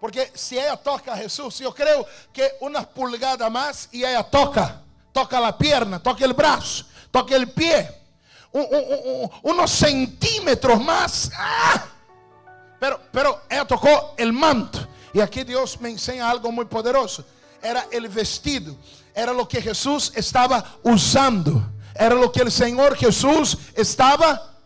Porque 0.01 0.31
si 0.35 0.59
ella 0.59 0.77
toca 0.77 1.15
a 1.15 1.17
Jesús, 1.17 1.59
yo 1.59 1.75
creo 1.75 2.07
que 2.33 2.53
una 2.61 2.89
pulgada 2.89 3.49
más 3.51 3.89
y 3.93 4.05
ella 4.05 4.23
toca, 4.23 4.83
toca 5.13 5.41
la 5.41 5.57
pierna, 5.57 6.01
toca 6.01 6.25
el 6.25 6.33
brazo, 6.33 6.85
toca 7.19 7.35
el 7.35 7.49
pie, 7.49 7.91
unos 9.43 9.71
centímetros 9.71 10.83
más. 10.83 11.31
¡ah! 11.37 11.85
Pero, 12.79 13.01
pero 13.11 13.43
ella 13.49 13.67
tocó 13.67 14.15
el 14.17 14.33
manto. 14.33 14.87
Y 15.13 15.21
aquí 15.21 15.43
Dios 15.43 15.81
me 15.81 15.91
enseña 15.91 16.31
algo 16.31 16.53
muy 16.53 16.67
poderoso. 16.67 17.25
Era 17.61 17.87
el 17.91 18.09
vestido, 18.09 18.77
era 19.15 19.33
lo 19.33 19.49
que 19.49 19.61
Jesús 19.61 20.13
estaba 20.15 20.65
usando, 20.85 21.61
era 21.93 22.15
lo 22.15 22.31
que 22.31 22.43
el 22.43 22.53
Señor 22.53 22.97
Jesús 22.97 23.59
estaba 23.75 24.58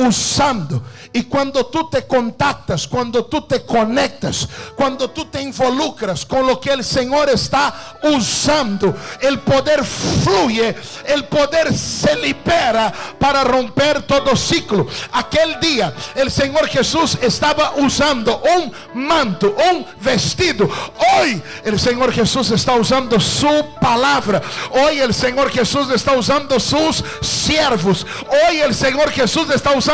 usando. 0.00 0.82
Y 1.12 1.24
cuando 1.24 1.66
tú 1.66 1.88
te 1.90 2.06
contactas, 2.06 2.86
cuando 2.86 3.24
tú 3.26 3.42
te 3.42 3.62
conectas, 3.64 4.48
cuando 4.74 5.10
tú 5.10 5.26
te 5.26 5.42
involucras 5.42 6.24
con 6.24 6.46
lo 6.46 6.60
que 6.60 6.70
el 6.70 6.84
Señor 6.84 7.28
está 7.28 7.98
usando, 8.02 8.96
el 9.20 9.40
poder 9.40 9.84
fluye, 9.84 10.74
el 11.06 11.24
poder 11.24 11.76
se 11.76 12.16
libera 12.16 12.92
para 13.18 13.44
romper 13.44 14.02
todo 14.02 14.36
ciclo. 14.36 14.86
Aquel 15.12 15.60
día 15.60 15.92
el 16.14 16.30
Señor 16.30 16.66
Jesús 16.68 17.18
estaba 17.20 17.74
usando 17.76 18.42
un 18.56 18.72
manto, 18.94 19.54
un 19.72 19.84
vestido. 20.00 20.68
Hoy 21.16 21.42
el 21.64 21.78
Señor 21.78 22.12
Jesús 22.12 22.50
está 22.50 22.74
usando 22.74 23.20
su 23.20 23.66
palabra. 23.80 24.40
Hoy 24.70 25.00
el 25.00 25.12
Señor 25.12 25.50
Jesús 25.50 25.90
está 25.90 26.12
usando 26.12 26.58
sus 26.58 27.04
siervos. 27.20 28.06
Hoy 28.48 28.60
el 28.60 28.74
Señor 28.74 29.10
Jesús 29.10 29.50
está 29.50 29.72
usando 29.72 29.89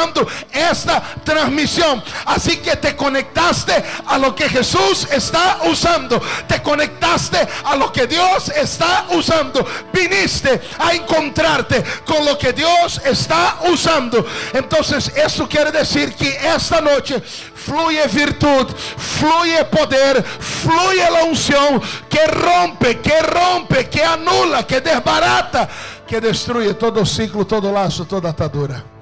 esta 0.52 1.02
transmisión. 1.24 2.02
Así 2.24 2.58
que 2.58 2.76
te 2.76 2.94
conectaste 2.96 3.72
a 4.06 4.18
lo 4.18 4.34
que 4.34 4.48
Jesús 4.48 5.08
está 5.10 5.58
usando. 5.64 6.20
Te 6.46 6.62
conectaste 6.62 7.38
a 7.64 7.76
lo 7.76 7.92
que 7.92 8.06
Dios 8.06 8.48
está 8.50 9.06
usando. 9.10 9.66
Viniste 9.92 10.60
a 10.78 10.92
encontrarte 10.92 11.82
con 12.04 12.24
lo 12.24 12.36
que 12.38 12.52
Dios 12.52 13.00
está 13.04 13.58
usando. 13.70 14.26
Entonces 14.52 15.12
eso 15.16 15.48
quiere 15.48 15.72
decir 15.72 16.14
que 16.14 16.36
esta 16.54 16.80
noche 16.80 17.22
fluye 17.66 18.06
virtud, 18.08 18.68
fluye 18.96 19.64
poder, 19.64 20.22
fluye 20.22 21.10
la 21.10 21.24
unción 21.24 21.80
que 22.08 22.26
rompe, 22.26 23.00
que 23.00 23.22
rompe, 23.22 23.88
que 23.88 24.04
anula, 24.04 24.66
que 24.66 24.80
desbarata, 24.80 25.68
que 26.06 26.20
destruye 26.20 26.74
todo 26.74 27.04
ciclo, 27.04 27.46
todo 27.46 27.72
lazo, 27.72 28.04
toda 28.04 28.30
atadura. 28.30 28.95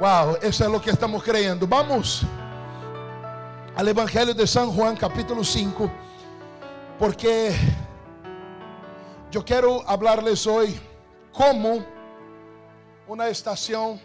Wow, 0.00 0.38
eso 0.42 0.64
es 0.64 0.70
lo 0.70 0.80
que 0.80 0.90
estamos 0.90 1.22
creyendo. 1.22 1.68
Vamos 1.68 2.22
al 3.76 3.86
Evangelio 3.86 4.34
de 4.34 4.44
San 4.44 4.72
Juan, 4.72 4.96
capítulo 4.96 5.44
5, 5.44 5.88
porque 6.98 7.54
yo 9.30 9.44
quiero 9.44 9.88
hablarles 9.88 10.48
hoy 10.48 10.80
cómo 11.32 11.86
una 13.06 13.28
estación 13.28 14.00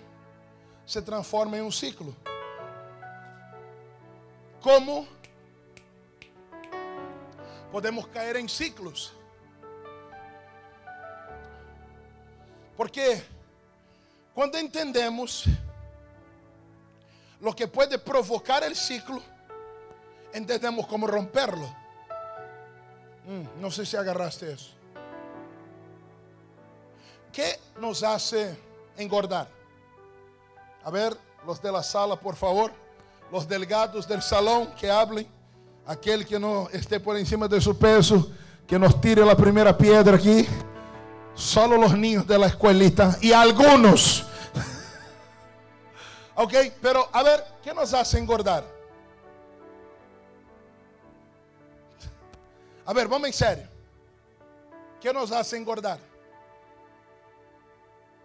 se 0.86 1.01
transforma 1.01 1.58
en 1.58 1.63
un 1.63 1.72
ciclo. 1.72 2.13
Cómo 4.62 5.08
podemos 7.72 8.05
caer 8.10 8.38
en 8.38 8.48
ciclos. 8.48 9.12
Porque 12.77 13.24
cuando 14.36 14.60
entendemos 14.60 15.50
lo 17.41 17.55
que 17.55 17.67
puede 17.67 17.98
provocar 17.98 18.63
el 18.63 18.75
ciclo, 18.75 19.22
entendemos 20.34 20.86
cómo 20.88 21.08
romperlo. 21.08 21.67
Mm, 23.25 23.62
no 23.62 23.72
sé 23.72 23.86
si 23.86 23.96
agarraste 23.96 24.51
eso. 24.51 24.72
¿Qué 27.31 27.60
nos 27.79 28.03
hace 28.03 28.58
engordar? 28.98 29.48
A 30.84 30.89
ver, 30.89 31.15
los 31.46 31.62
de 31.62 31.72
la 31.72 31.84
sala, 31.84 32.15
por 32.15 32.36
favor. 32.36 32.72
Los 33.31 33.48
delgados 33.48 34.08
del 34.08 34.22
salón 34.22 34.67
que 34.79 34.89
hablen. 34.89 35.27
Aquel 35.86 36.25
que 36.25 36.39
no 36.39 36.67
esté 36.72 37.00
por 37.00 37.17
encima 37.17 37.48
de 37.48 37.60
su 37.62 37.77
peso, 37.77 38.31
que 38.67 38.77
nos 38.77 39.00
tire 39.00 39.25
la 39.25 39.36
primera 39.36 39.77
piedra 39.77 40.15
aquí. 40.17 40.48
Solo 41.36 41.77
los 41.77 41.98
niños 41.98 42.27
de 42.27 42.38
la 42.38 42.48
escuelita 42.48 43.17
y 43.22 43.31
algunos 43.31 44.25
Ok, 46.41 46.53
pero 46.81 47.10
a 47.12 47.22
ver, 47.22 47.43
¿qué 47.62 47.74
nos 47.74 47.93
hace 47.93 48.17
engordar? 48.17 48.63
A 52.86 52.93
ver, 52.93 53.10
vamos 53.10 53.27
en 53.27 53.34
serio. 53.34 53.67
¿Qué 55.01 55.12
nos 55.12 55.34
hace 55.34 55.58
engordar? 55.58 56.00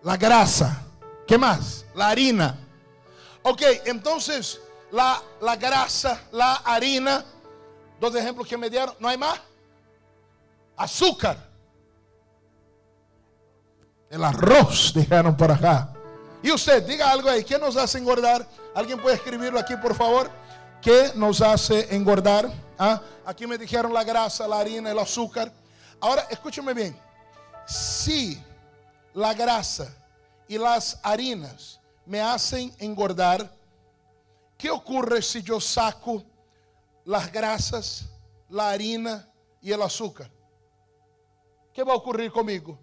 La 0.04 0.16
grasa. 0.16 0.80
¿Qué 1.26 1.36
más? 1.36 1.86
La 1.96 2.10
harina. 2.10 2.56
Ok, 3.42 3.62
entonces 3.84 4.60
la, 4.92 5.20
la 5.40 5.56
grasa, 5.56 6.20
la 6.30 6.54
harina, 6.54 7.24
dos 7.98 8.14
ejemplos 8.14 8.46
que 8.46 8.56
me 8.56 8.70
dieron, 8.70 8.94
¿no 9.00 9.08
hay 9.08 9.18
más? 9.18 9.40
Azúcar. 10.76 11.36
El 14.08 14.22
arroz, 14.22 14.92
dijeron 14.94 15.36
por 15.36 15.50
acá. 15.50 15.93
Y 16.44 16.52
usted, 16.52 16.86
diga 16.86 17.10
algo 17.10 17.30
ahí. 17.30 17.42
¿Qué 17.42 17.58
nos 17.58 17.74
hace 17.74 17.96
engordar? 17.96 18.46
¿Alguien 18.74 19.00
puede 19.00 19.16
escribirlo 19.16 19.58
aquí, 19.58 19.74
por 19.78 19.94
favor? 19.94 20.30
¿Qué 20.82 21.10
nos 21.14 21.40
hace 21.40 21.96
engordar? 21.96 22.52
¿Ah? 22.78 23.00
Aquí 23.24 23.46
me 23.46 23.56
dijeron 23.56 23.94
la 23.94 24.04
grasa, 24.04 24.46
la 24.46 24.58
harina, 24.58 24.90
el 24.90 24.98
azúcar. 24.98 25.50
Ahora, 25.98 26.26
escúcheme 26.28 26.74
bien. 26.74 26.94
Si 27.66 28.38
la 29.14 29.32
grasa 29.32 29.90
y 30.46 30.58
las 30.58 31.00
harinas 31.02 31.80
me 32.04 32.20
hacen 32.20 32.74
engordar, 32.78 33.50
¿qué 34.58 34.70
ocurre 34.70 35.22
si 35.22 35.42
yo 35.42 35.58
saco 35.58 36.22
las 37.06 37.32
grasas, 37.32 38.04
la 38.50 38.68
harina 38.68 39.26
y 39.62 39.72
el 39.72 39.80
azúcar? 39.80 40.30
¿Qué 41.72 41.82
va 41.82 41.94
a 41.94 41.96
ocurrir 41.96 42.30
conmigo? 42.30 42.78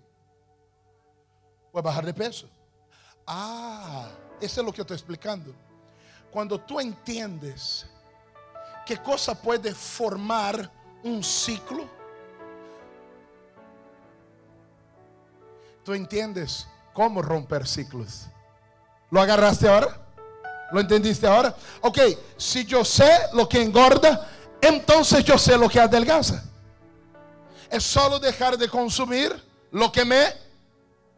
Voy 1.72 1.80
a 1.80 1.84
bajar 1.84 2.04
de 2.04 2.14
peso. 2.16 2.50
Ah, 3.26 4.10
eso 4.40 4.62
es 4.62 4.66
lo 4.66 4.74
que 4.74 4.82
estoy 4.82 4.96
explicando. 4.96 5.54
Cuando 6.32 6.60
tú 6.60 6.80
entiendes 6.80 7.86
qué 8.86 8.98
cosa 8.98 9.40
puede 9.40 9.74
formar 9.74 10.72
un 11.04 11.24
ciclo, 11.24 11.88
tú 15.84 15.94
entiendes 15.94 16.68
cómo 16.94 17.22
romper 17.22 17.68
ciclos. 17.68 18.28
¿Lo 19.10 19.22
agarraste 19.22 19.68
ahora? 19.68 19.98
¿Lo 20.72 20.80
entendiste 20.80 21.28
ahora? 21.28 21.56
Ok, 21.82 22.00
si 22.38 22.66
yo 22.66 22.86
sé 22.86 23.12
lo 23.34 23.48
que 23.48 23.62
engorda, 23.62 24.28
entonces 24.62 25.24
yo 25.24 25.38
sé 25.38 25.58
lo 25.58 25.68
que 25.68 25.80
adelgaza. 25.80 26.44
Es 27.70 27.84
solo 27.84 28.20
dejar 28.20 28.58
de 28.58 28.70
consumir 28.70 29.34
lo 29.72 29.92
que 29.92 30.06
me 30.06 30.34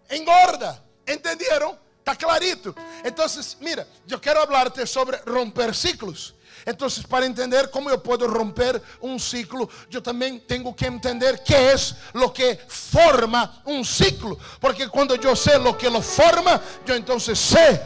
engorda. 0.09 0.83
¿Entendieron? 1.05 1.82
Está 2.03 2.17
clarito. 2.17 2.75
Entonces, 3.01 3.55
mira, 3.61 3.87
yo 4.05 4.19
quiero 4.19 4.41
hablarte 4.41 4.85
sobre 4.85 5.19
romper 5.19 5.73
ciclos. 5.73 6.35
Entonces, 6.65 7.07
para 7.07 7.25
entender 7.25 7.71
cómo 7.71 7.89
yo 7.89 8.03
puedo 8.03 8.27
romper 8.27 8.81
un 8.99 9.17
ciclo, 9.21 9.69
yo 9.89 10.03
también 10.03 10.45
tengo 10.45 10.75
que 10.75 10.85
entender 10.85 11.41
qué 11.45 11.71
es 11.71 11.95
lo 12.11 12.33
que 12.33 12.59
forma 12.67 13.61
un 13.63 13.85
ciclo. 13.85 14.37
Porque 14.59 14.89
cuando 14.89 15.15
yo 15.15 15.33
sé 15.33 15.57
lo 15.57 15.77
que 15.77 15.89
lo 15.89 16.01
forma, 16.01 16.59
yo 16.85 16.93
entonces 16.93 17.39
sé 17.39 17.81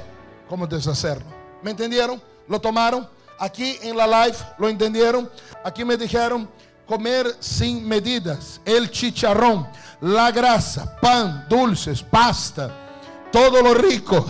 cómo 0.50 0.65
deshacerlo. 0.65 1.31
¿Me 1.62 1.69
entendieron? 1.69 2.19
¿Lo 2.47 2.59
tomaron? 2.59 3.07
Aquí 3.38 3.77
en 3.83 3.95
la 3.95 4.07
live, 4.07 4.38
¿lo 4.57 4.67
entendieron? 4.67 5.31
Aquí 5.63 5.86
me 5.86 5.95
dijeron 5.95 6.50
comer 6.88 7.38
sin 7.39 7.88
medidas, 7.88 8.59
el 8.65 8.89
chicharrón, 8.89 9.67
la 10.01 10.31
grasa, 10.31 11.00
pan, 11.00 11.45
dulces, 11.47 12.01
pasta, 12.01 12.87
todo 13.31 13.62
lo 13.62 13.74
rico. 13.74 14.25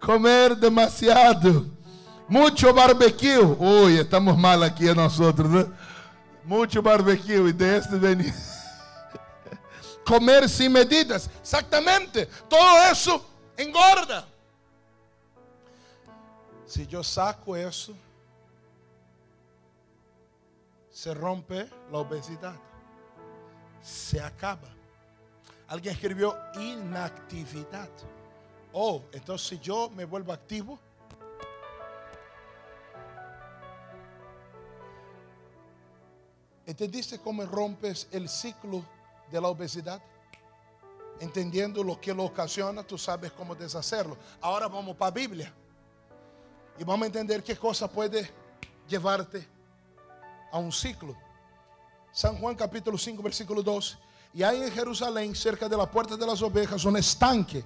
comer 0.00 0.56
demasiado. 0.56 1.66
Mucho 2.28 2.72
barbecue. 2.74 3.38
Uy, 3.38 3.98
estamos 3.98 4.36
mal 4.36 4.62
aquí 4.62 4.84
nosotros. 4.94 5.48
¿no? 5.48 5.72
Mucho 6.44 6.82
barbecue. 6.82 7.48
Y 7.48 7.52
de 7.52 7.76
este 7.78 7.96
venir. 7.96 8.34
Comer 10.04 10.48
sin 10.48 10.72
medidas. 10.72 11.30
Exactamente. 11.40 12.26
Todo 12.48 12.90
eso 12.90 13.24
engorda. 13.56 14.26
Si 16.66 16.86
yo 16.86 17.04
saco 17.04 17.54
eso, 17.54 17.94
se 21.02 21.12
rompe 21.14 21.68
la 21.90 21.98
obesidad. 21.98 22.54
Se 23.82 24.20
acaba. 24.20 24.68
Alguien 25.66 25.94
escribió 25.94 26.38
inactividad. 26.54 27.88
Oh, 28.72 29.02
entonces 29.10 29.48
si 29.48 29.58
yo 29.58 29.90
me 29.90 30.04
vuelvo 30.04 30.32
activo, 30.32 30.78
¿entendiste 36.64 37.18
cómo 37.18 37.44
rompes 37.46 38.06
el 38.12 38.28
ciclo 38.28 38.84
de 39.28 39.40
la 39.40 39.48
obesidad? 39.48 40.00
Entendiendo 41.18 41.82
lo 41.82 42.00
que 42.00 42.14
lo 42.14 42.22
ocasiona, 42.22 42.84
tú 42.84 42.96
sabes 42.96 43.32
cómo 43.32 43.56
deshacerlo. 43.56 44.16
Ahora 44.40 44.68
vamos 44.68 44.96
para 44.96 45.10
Biblia 45.10 45.52
y 46.78 46.84
vamos 46.84 47.02
a 47.02 47.06
entender 47.06 47.42
qué 47.42 47.56
cosa 47.56 47.90
puede 47.90 48.30
llevarte 48.86 49.51
a 50.52 50.58
un 50.58 50.70
ciclo. 50.70 51.16
San 52.12 52.36
Juan 52.36 52.54
capítulo 52.54 52.96
5, 52.96 53.22
versículo 53.22 53.62
2. 53.62 53.98
Y 54.34 54.42
hay 54.42 54.62
en 54.62 54.70
Jerusalén, 54.70 55.34
cerca 55.34 55.68
de 55.68 55.76
la 55.76 55.90
puerta 55.90 56.16
de 56.16 56.26
las 56.26 56.40
ovejas, 56.42 56.84
un 56.84 56.96
estanque 56.96 57.64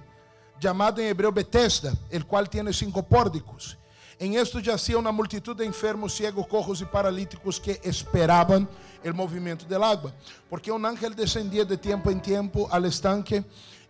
llamado 0.59 1.01
en 1.01 1.07
hebreo 1.07 1.31
Bethesda, 1.31 1.93
el 2.09 2.25
cual 2.25 2.49
tiene 2.49 2.73
cinco 2.73 3.03
pórticos. 3.03 3.77
En 4.19 4.33
esto 4.33 4.59
yacía 4.59 4.97
una 4.97 5.11
multitud 5.11 5.55
de 5.55 5.65
enfermos, 5.65 6.15
ciegos, 6.15 6.47
cojos 6.47 6.81
y 6.81 6.85
paralíticos 6.85 7.59
que 7.59 7.79
esperaban 7.83 8.67
el 9.03 9.13
movimiento 9.13 9.65
del 9.65 9.83
agua. 9.83 10.11
Porque 10.49 10.71
un 10.71 10.83
ángel 10.85 11.13
descendía 11.13 11.63
de 11.63 11.77
tiempo 11.77 12.09
en 12.09 12.21
tiempo 12.21 12.67
al 12.71 12.85
estanque 12.85 13.43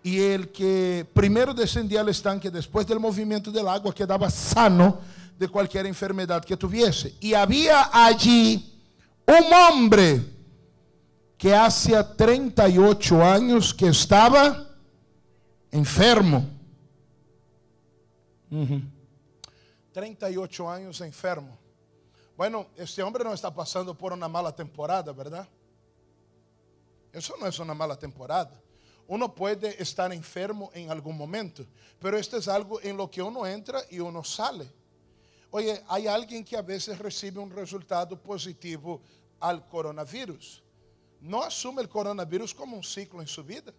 y 0.04 0.20
el 0.20 0.52
que 0.52 1.08
primero 1.14 1.54
descendía 1.54 2.02
al 2.02 2.10
estanque 2.10 2.52
después 2.52 2.86
del 2.86 3.00
movimiento 3.00 3.52
del 3.52 3.68
agua 3.68 3.94
quedaba 3.94 4.30
sano 4.30 5.00
de 5.40 5.48
cualquier 5.48 5.86
enfermedad 5.86 6.44
que 6.44 6.58
tuviese. 6.58 7.16
Y 7.22 7.34
había 7.34 7.90
allí 7.94 8.77
un 9.28 9.54
hombre 9.54 10.24
que 11.38 11.54
hacía 11.54 12.16
38 12.16 13.24
años 13.24 13.74
que 13.74 13.88
estaba 13.88 14.68
enfermo. 15.70 16.50
38 19.92 20.70
años 20.70 21.02
enfermo. 21.02 21.58
Bueno, 22.36 22.68
este 22.76 23.04
hombre 23.04 23.24
no 23.24 23.34
está 23.34 23.54
pasando 23.54 23.96
por 23.96 24.14
una 24.14 24.28
mala 24.28 24.56
temporada, 24.56 25.12
¿verdad? 25.12 25.48
Eso 27.12 27.34
no 27.40 27.48
es 27.48 27.60
una 27.60 27.74
mala 27.74 27.98
temporada. 27.98 28.52
Uno 29.08 29.34
puede 29.34 29.82
estar 29.82 30.12
enfermo 30.14 30.70
en 30.74 30.92
algún 30.92 31.18
momento, 31.18 31.66
pero 32.00 32.18
esto 32.18 32.38
es 32.38 32.48
algo 32.48 32.82
en 32.82 32.96
lo 32.96 33.10
que 33.10 33.22
uno 33.22 33.46
entra 33.46 33.82
y 33.90 34.00
uno 34.00 34.24
sale. 34.24 34.72
Oye, 35.50 35.82
hay 35.88 36.08
alguien 36.08 36.44
que 36.44 36.58
a 36.58 36.62
veces 36.62 36.98
recibe 37.00 37.40
un 37.40 37.50
resultado 37.50 38.22
positivo 38.22 39.02
al 39.40 39.66
coronavirus. 39.68 40.62
No 41.22 41.42
asume 41.44 41.82
el 41.82 41.90
coronavirus 41.90 42.54
como 42.54 42.76
un 42.76 42.84
ciclo 42.84 43.22
en 43.22 43.28
su 43.28 43.44
vida, 43.44 43.74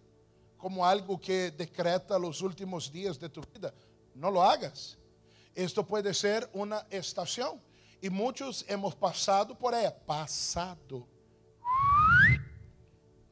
como 0.57 0.85
algo 0.85 1.19
que 1.19 1.51
decreta 1.51 2.17
los 2.17 2.41
últimos 2.41 2.91
días 2.91 3.19
de 3.19 3.29
tu 3.29 3.41
vida. 3.41 3.73
No 4.15 4.29
lo 4.29 4.43
hagas. 4.43 4.97
Esto 5.55 5.85
puede 5.85 6.13
ser 6.13 6.49
una 6.53 6.85
estación. 6.89 7.61
Y 8.01 8.09
muchos 8.09 8.65
hemos 8.67 8.95
pasado 8.95 9.57
por 9.57 9.73
ella. 9.73 9.95
Pasado. 10.05 11.07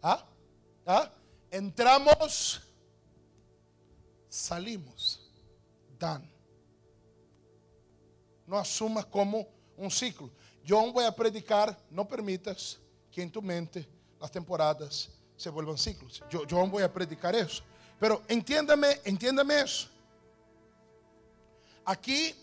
¿Ah? 0.01 0.25
¿Ah? 0.85 1.11
Entramos, 1.49 2.61
salimos. 4.29 5.29
Dan. 5.97 6.36
No 8.47 8.57
asumas 8.57 9.05
como 9.05 9.47
un 9.77 9.91
ciclo. 9.91 10.31
Yo 10.63 10.91
voy 10.91 11.05
a 11.05 11.11
predicar, 11.11 11.77
no 11.91 12.07
permitas 12.07 12.79
que 13.11 13.21
en 13.21 13.31
tu 13.31 13.41
mente 13.41 13.87
las 14.19 14.31
temporadas 14.31 15.09
se 15.35 15.49
vuelvan 15.49 15.77
ciclos. 15.77 16.23
Yo, 16.29 16.45
yo 16.47 16.65
voy 16.67 16.81
a 16.81 16.91
predicar 16.91 17.35
eso. 17.35 17.61
Pero 17.99 18.23
entiéndame, 18.27 18.99
entiéndame 19.03 19.61
eso. 19.61 19.87
Aquí 21.85 22.35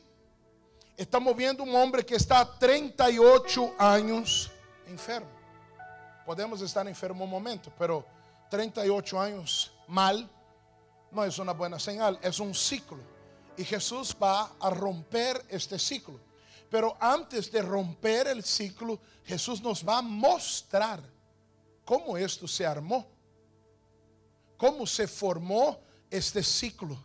estamos 0.96 1.36
viendo 1.36 1.62
un 1.62 1.74
hombre 1.74 2.04
que 2.04 2.14
está 2.14 2.58
38 2.58 3.74
años 3.78 4.50
enfermo. 4.86 5.28
Podemos 6.24 6.60
estar 6.62 6.86
enfermo 6.88 7.24
un 7.24 7.30
momento, 7.30 7.72
pero 7.78 8.06
38 8.50 9.20
años 9.20 9.72
mal 9.86 10.28
no 11.10 11.24
es 11.24 11.38
una 11.38 11.52
buena 11.52 11.78
señal, 11.78 12.18
es 12.22 12.40
un 12.40 12.54
ciclo. 12.54 13.13
Y 13.56 13.64
Jesús 13.64 14.16
va 14.20 14.52
a 14.58 14.70
romper 14.70 15.44
este 15.48 15.78
ciclo. 15.78 16.18
Pero 16.70 16.96
antes 16.98 17.50
de 17.52 17.62
romper 17.62 18.26
el 18.26 18.42
ciclo, 18.42 18.98
Jesús 19.24 19.62
nos 19.62 19.86
va 19.86 19.98
a 19.98 20.02
mostrar 20.02 21.00
cómo 21.84 22.16
esto 22.16 22.48
se 22.48 22.66
armó, 22.66 23.06
cómo 24.56 24.86
se 24.86 25.06
formó 25.06 25.78
este 26.10 26.42
ciclo 26.42 26.98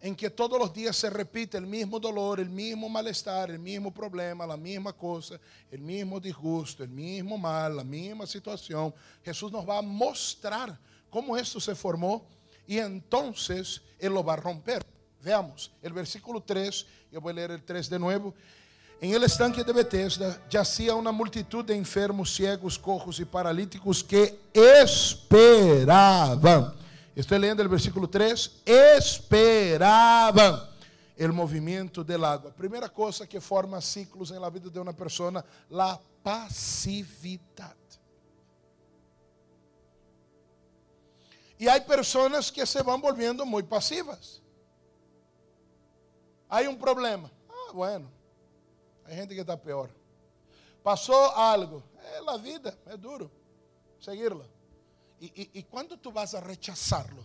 en 0.00 0.16
que 0.16 0.30
todos 0.30 0.58
los 0.58 0.72
días 0.72 0.96
se 0.96 1.10
repite 1.10 1.58
el 1.58 1.66
mismo 1.66 2.00
dolor, 2.00 2.40
el 2.40 2.48
mismo 2.48 2.88
malestar, 2.88 3.50
el 3.50 3.58
mismo 3.58 3.92
problema, 3.92 4.46
la 4.46 4.56
misma 4.56 4.94
cosa, 4.94 5.38
el 5.70 5.80
mismo 5.80 6.18
disgusto, 6.18 6.82
el 6.82 6.88
mismo 6.88 7.36
mal, 7.36 7.76
la 7.76 7.84
misma 7.84 8.26
situación, 8.26 8.94
Jesús 9.22 9.52
nos 9.52 9.68
va 9.68 9.78
a 9.78 9.82
mostrar 9.82 10.78
cómo 11.10 11.36
esto 11.36 11.60
se 11.60 11.74
formó 11.74 12.26
y 12.66 12.78
entonces 12.78 13.82
Él 13.98 14.14
lo 14.14 14.24
va 14.24 14.34
a 14.34 14.36
romper. 14.36 14.86
Veamos 15.22 15.70
el 15.82 15.92
versículo 15.92 16.42
3, 16.42 16.86
yo 17.12 17.20
voy 17.20 17.32
a 17.32 17.34
leer 17.34 17.50
el 17.52 17.62
3 17.62 17.90
de 17.90 17.98
nuevo. 17.98 18.34
En 19.00 19.12
el 19.14 19.22
estanque 19.22 19.64
de 19.64 19.72
Bethesda 19.72 20.46
yacía 20.48 20.94
una 20.94 21.12
multitud 21.12 21.64
de 21.64 21.74
enfermos, 21.74 22.34
ciegos, 22.34 22.78
cojos 22.78 23.18
y 23.20 23.24
paralíticos 23.24 24.04
que 24.04 24.38
esperaban 24.52 26.40
Estoy 27.14 27.38
leyendo 27.38 27.62
el 27.62 27.68
versículo 27.68 28.08
3. 28.08 28.62
Esperaban 28.64 30.60
el 31.16 31.32
movimiento 31.32 32.02
del 32.02 32.24
agua. 32.24 32.50
Primera 32.50 32.88
cosa 32.88 33.28
que 33.28 33.40
forma 33.40 33.80
ciclos 33.80 34.30
en 34.30 34.40
la 34.40 34.48
vida 34.48 34.70
de 34.70 34.80
una 34.80 34.94
persona, 34.94 35.44
la 35.68 36.00
pasividad. 36.22 37.76
Y 41.58 41.68
hay 41.68 41.82
personas 41.82 42.50
que 42.50 42.64
se 42.64 42.82
van 42.82 43.00
volviendo 43.02 43.44
muy 43.44 43.62
pasivas. 43.62 44.40
Hay 46.50 46.66
un 46.66 46.76
problema. 46.78 47.30
Ah, 47.48 47.72
bueno. 47.72 48.10
Hay 49.06 49.16
gente 49.16 49.34
que 49.34 49.40
está 49.40 49.58
peor. 49.58 49.90
Pasó 50.82 51.34
algo. 51.36 51.82
Es 52.16 52.24
la 52.24 52.36
vida, 52.36 52.74
es 52.86 53.00
duro 53.00 53.30
seguirla. 54.00 54.44
¿Y, 55.20 55.62
cuándo 55.64 55.98
tú 55.98 56.10
vas 56.10 56.34
a 56.34 56.40
rechazarlo? 56.40 57.22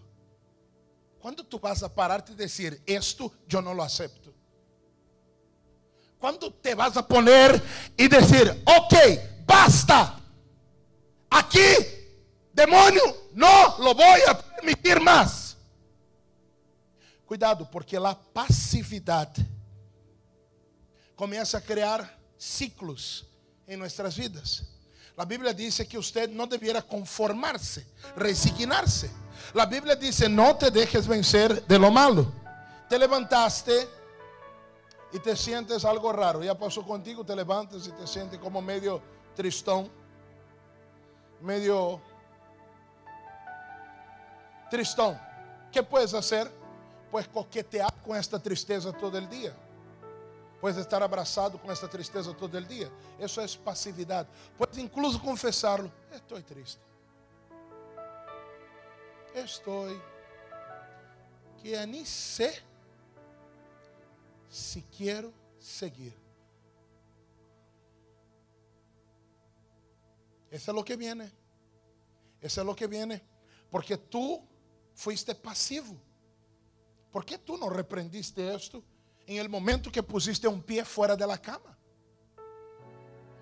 ¿Cuándo 1.20 1.46
tú 1.46 1.58
vas 1.58 1.82
a 1.82 1.94
pararte 1.94 2.34
y 2.34 2.36
decir, 2.36 2.82
esto 2.86 3.32
yo 3.48 3.62
no 3.62 3.74
lo 3.74 3.82
acepto? 3.82 4.34
¿Cuándo 6.20 6.54
te 6.54 6.76
vas 6.76 6.98
a 6.98 7.08
poner 7.08 7.62
y 7.96 8.10
decir, 8.10 8.64
ok, 8.66 9.46
basta? 9.46 10.20
Aquí, 11.30 11.60
demonio, 12.52 13.02
no 13.34 13.78
lo 13.80 13.96
voy 13.96 14.20
a 14.28 14.38
permitir 14.38 15.00
más. 15.00 15.55
Cuidado, 17.26 17.70
porque 17.70 18.00
la 18.00 18.18
pasividad 18.18 19.34
comienza 21.16 21.58
a 21.58 21.62
crear 21.62 22.18
ciclos 22.38 23.26
en 23.66 23.80
nuestras 23.80 24.16
vidas. 24.16 24.64
La 25.18 25.26
Biblia 25.26 25.54
dice 25.54 25.88
que 25.88 25.98
usted 25.98 26.30
no 26.30 26.46
debiera 26.46 26.82
conformarse, 26.82 27.88
resignarse. 28.16 29.10
La 29.54 29.66
Biblia 29.66 29.96
dice, 29.96 30.28
no 30.28 30.56
te 30.56 30.70
dejes 30.70 31.08
vencer 31.08 31.66
de 31.66 31.80
lo 31.80 31.90
malo. 31.90 32.32
Te 32.90 33.00
levantaste 33.00 33.88
y 35.14 35.20
te 35.20 35.36
sientes 35.36 35.86
algo 35.86 36.12
raro. 36.12 36.44
Ya 36.44 36.58
pasó 36.58 36.84
contigo, 36.84 37.26
te 37.26 37.36
levantas 37.36 37.88
y 37.88 37.92
te 37.92 38.06
sientes 38.06 38.38
como 38.40 38.62
medio 38.62 39.02
tristón, 39.36 39.90
medio 41.42 42.02
tristón. 44.70 45.18
¿Qué 45.72 45.82
puedes 45.82 46.14
hacer? 46.14 46.64
Pues 47.15 47.30
coquetear 47.30 47.93
con 48.04 48.17
esta 48.17 48.38
tristeza 48.38 48.91
todo 48.91 49.17
el 49.17 49.30
día. 49.30 49.56
Puedes 50.60 50.75
estar 50.75 51.01
abrazado 51.01 51.58
con 51.58 51.71
esta 51.71 51.89
tristeza 51.89 52.36
todo 52.36 52.58
el 52.58 52.67
día. 52.67 52.91
Eso 53.17 53.41
es 53.41 53.56
pasividad. 53.56 54.28
Puedes 54.58 54.78
incluso 54.80 55.21
confesarlo. 55.21 55.89
Estoy 56.12 56.43
triste. 56.43 56.82
Estoy 59.34 59.97
que 61.63 61.88
ni 61.88 62.06
sé 62.06 62.62
si 64.49 64.82
quiero 64.82 65.32
seguir. 65.58 66.13
Eso 70.51 70.71
es 70.71 70.75
lo 70.75 70.84
que 70.84 70.97
viene. 70.97 71.32
Eso 72.41 72.60
es 72.60 72.67
lo 72.67 72.75
que 72.75 72.88
viene. 72.88 73.21
Porque 73.71 73.95
tú 73.95 74.45
fuiste 74.93 75.34
pasivo. 75.34 75.95
¿Por 77.15 77.25
qué 77.25 77.38
tú 77.38 77.56
no 77.56 77.69
reprendiste 77.69 78.54
esto 78.54 78.84
en 79.25 79.38
el 79.38 79.47
momento 79.47 79.89
que 79.89 80.04
pusiste 80.04 80.49
un 80.49 80.62
pie 80.62 80.84
fuera 80.84 81.15
de 81.15 81.25
la 81.25 81.38
cama? 81.38 81.78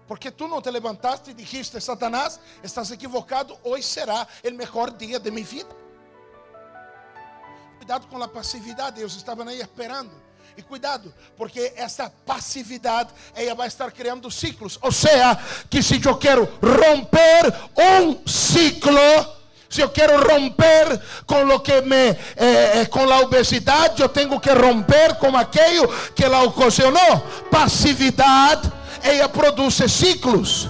Porque 0.08 0.32
tú 0.32 0.48
no 0.48 0.62
te 0.62 0.72
levantaste 0.72 1.32
y 1.32 1.34
dijiste, 1.34 1.82
Satanás, 1.82 2.40
estás 2.62 2.92
equivocado, 2.92 3.60
hoy 3.64 3.82
será 3.82 4.28
el 4.44 4.54
mejor 4.54 4.96
día 4.96 5.18
de 5.18 5.32
mi 5.32 5.42
vida. 5.42 5.70
Cuidado 7.80 8.08
com 8.08 8.22
a 8.22 8.28
passividade, 8.28 9.02
eles 9.02 9.16
estavam 9.16 9.48
aí 9.48 9.60
esperando. 9.60 10.22
E 10.56 10.62
cuidado, 10.62 11.12
porque 11.36 11.74
essa 11.76 12.12
passividade 12.28 13.12
ela 13.34 13.56
vai 13.56 13.70
estar 13.70 13.92
criando 13.92 14.30
ciclos. 14.30 14.78
Ou 14.84 14.92
seja, 14.92 15.36
que 15.68 15.82
se 15.82 16.00
eu 16.06 16.16
quero 16.16 16.46
romper 16.62 17.52
um 17.76 18.28
ciclo, 18.28 19.02
se 19.74 19.82
eu 19.82 19.90
quero 19.90 20.22
romper 20.22 21.02
com 21.26 21.44
o 21.48 21.60
que 21.60 21.82
me 21.82 21.96
eh, 21.96 22.16
eh, 22.82 22.86
com 22.86 23.12
a 23.12 23.22
obesidade, 23.22 24.04
eu 24.04 24.10
tenho 24.10 24.40
que 24.40 24.52
romper 24.52 25.16
com 25.16 25.36
aquilo 25.36 25.88
que 26.14 26.24
ela 26.24 26.44
ocasionou. 26.44 27.20
Passividade, 27.50 28.72
ela 29.02 29.28
produz 29.28 29.82
ciclos. 29.92 30.70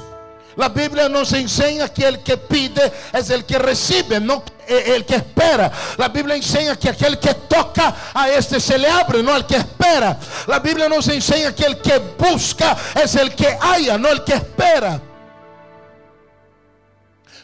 La 0.56 0.70
Biblia 0.70 1.10
nos 1.10 1.34
enseña 1.34 1.90
que 1.90 2.06
el 2.06 2.24
que 2.24 2.38
pide 2.38 2.94
es 3.12 3.30
el 3.30 3.44
que 3.44 3.60
recibe, 3.60 4.22
no 4.22 4.42
el 4.68 5.04
que 5.06 5.16
espera. 5.16 5.70
La 5.98 6.08
Biblia 6.08 6.38
enseña 6.38 6.78
que 6.78 6.88
aquel 6.88 7.20
que 7.20 7.34
toca 7.34 7.94
a 8.14 8.30
este 8.30 8.62
se 8.62 8.78
le 8.78 8.88
abre, 8.88 9.22
no 9.22 9.36
el 9.36 9.46
que 9.46 9.58
espera. 9.58 10.18
La 10.48 10.60
Biblia 10.60 10.88
nos 10.88 11.10
enseña 11.10 11.54
que 11.54 11.66
el 11.66 11.82
que 11.82 11.98
busca 11.98 12.78
es 12.96 13.16
el 13.16 13.36
que 13.36 13.58
haya, 13.60 13.98
no 13.98 14.08
el 14.08 14.24
que 14.24 14.36
espera. 14.36 15.02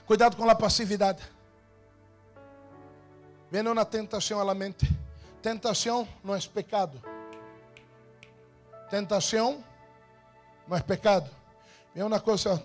Cuidado 0.06 0.38
con 0.38 0.48
la 0.48 0.58
pasividad. 0.58 1.18
Viene 3.52 3.70
una 3.70 3.90
tentación 3.90 4.40
a 4.40 4.44
la 4.44 4.54
mente. 4.54 4.88
Tentación 5.42 6.08
no 6.24 6.36
es 6.36 6.48
pecado. 6.48 7.00
Tentación 8.90 9.64
no 10.68 10.76
es 10.76 10.84
pecado. 10.84 11.30
Viene 11.94 12.06
una 12.06 12.20
cosa 12.20 12.62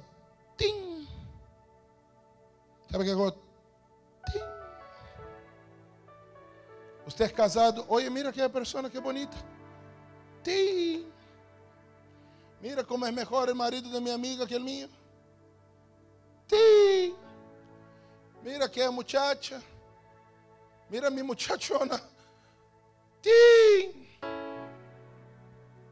Tim. 0.56 1.06
¿Sabe 2.90 3.04
qué 3.04 3.10
hago? 3.10 3.32
Tim. 3.32 4.42
Usted 7.06 7.24
es 7.26 7.32
casado. 7.32 7.84
Oye, 7.88 8.10
mira 8.10 8.30
aquella 8.30 8.50
persona, 8.50 8.90
qué 8.90 8.98
bonita. 8.98 9.36
Tim. 10.42 11.04
Mira 12.60 12.84
cómo 12.84 13.06
es 13.06 13.12
mejor 13.12 13.48
el 13.48 13.54
marido 13.54 13.90
de 13.90 14.00
mi 14.00 14.10
amiga 14.10 14.46
que 14.46 14.54
el 14.54 14.64
mío. 14.64 14.88
Tim. 16.46 17.14
Mira 18.42 18.66
aquella 18.66 18.90
muchacha. 18.90 19.60
Mira 20.94 21.10
mi 21.10 21.24
muchachona. 21.24 22.00
Tim. 23.20 24.06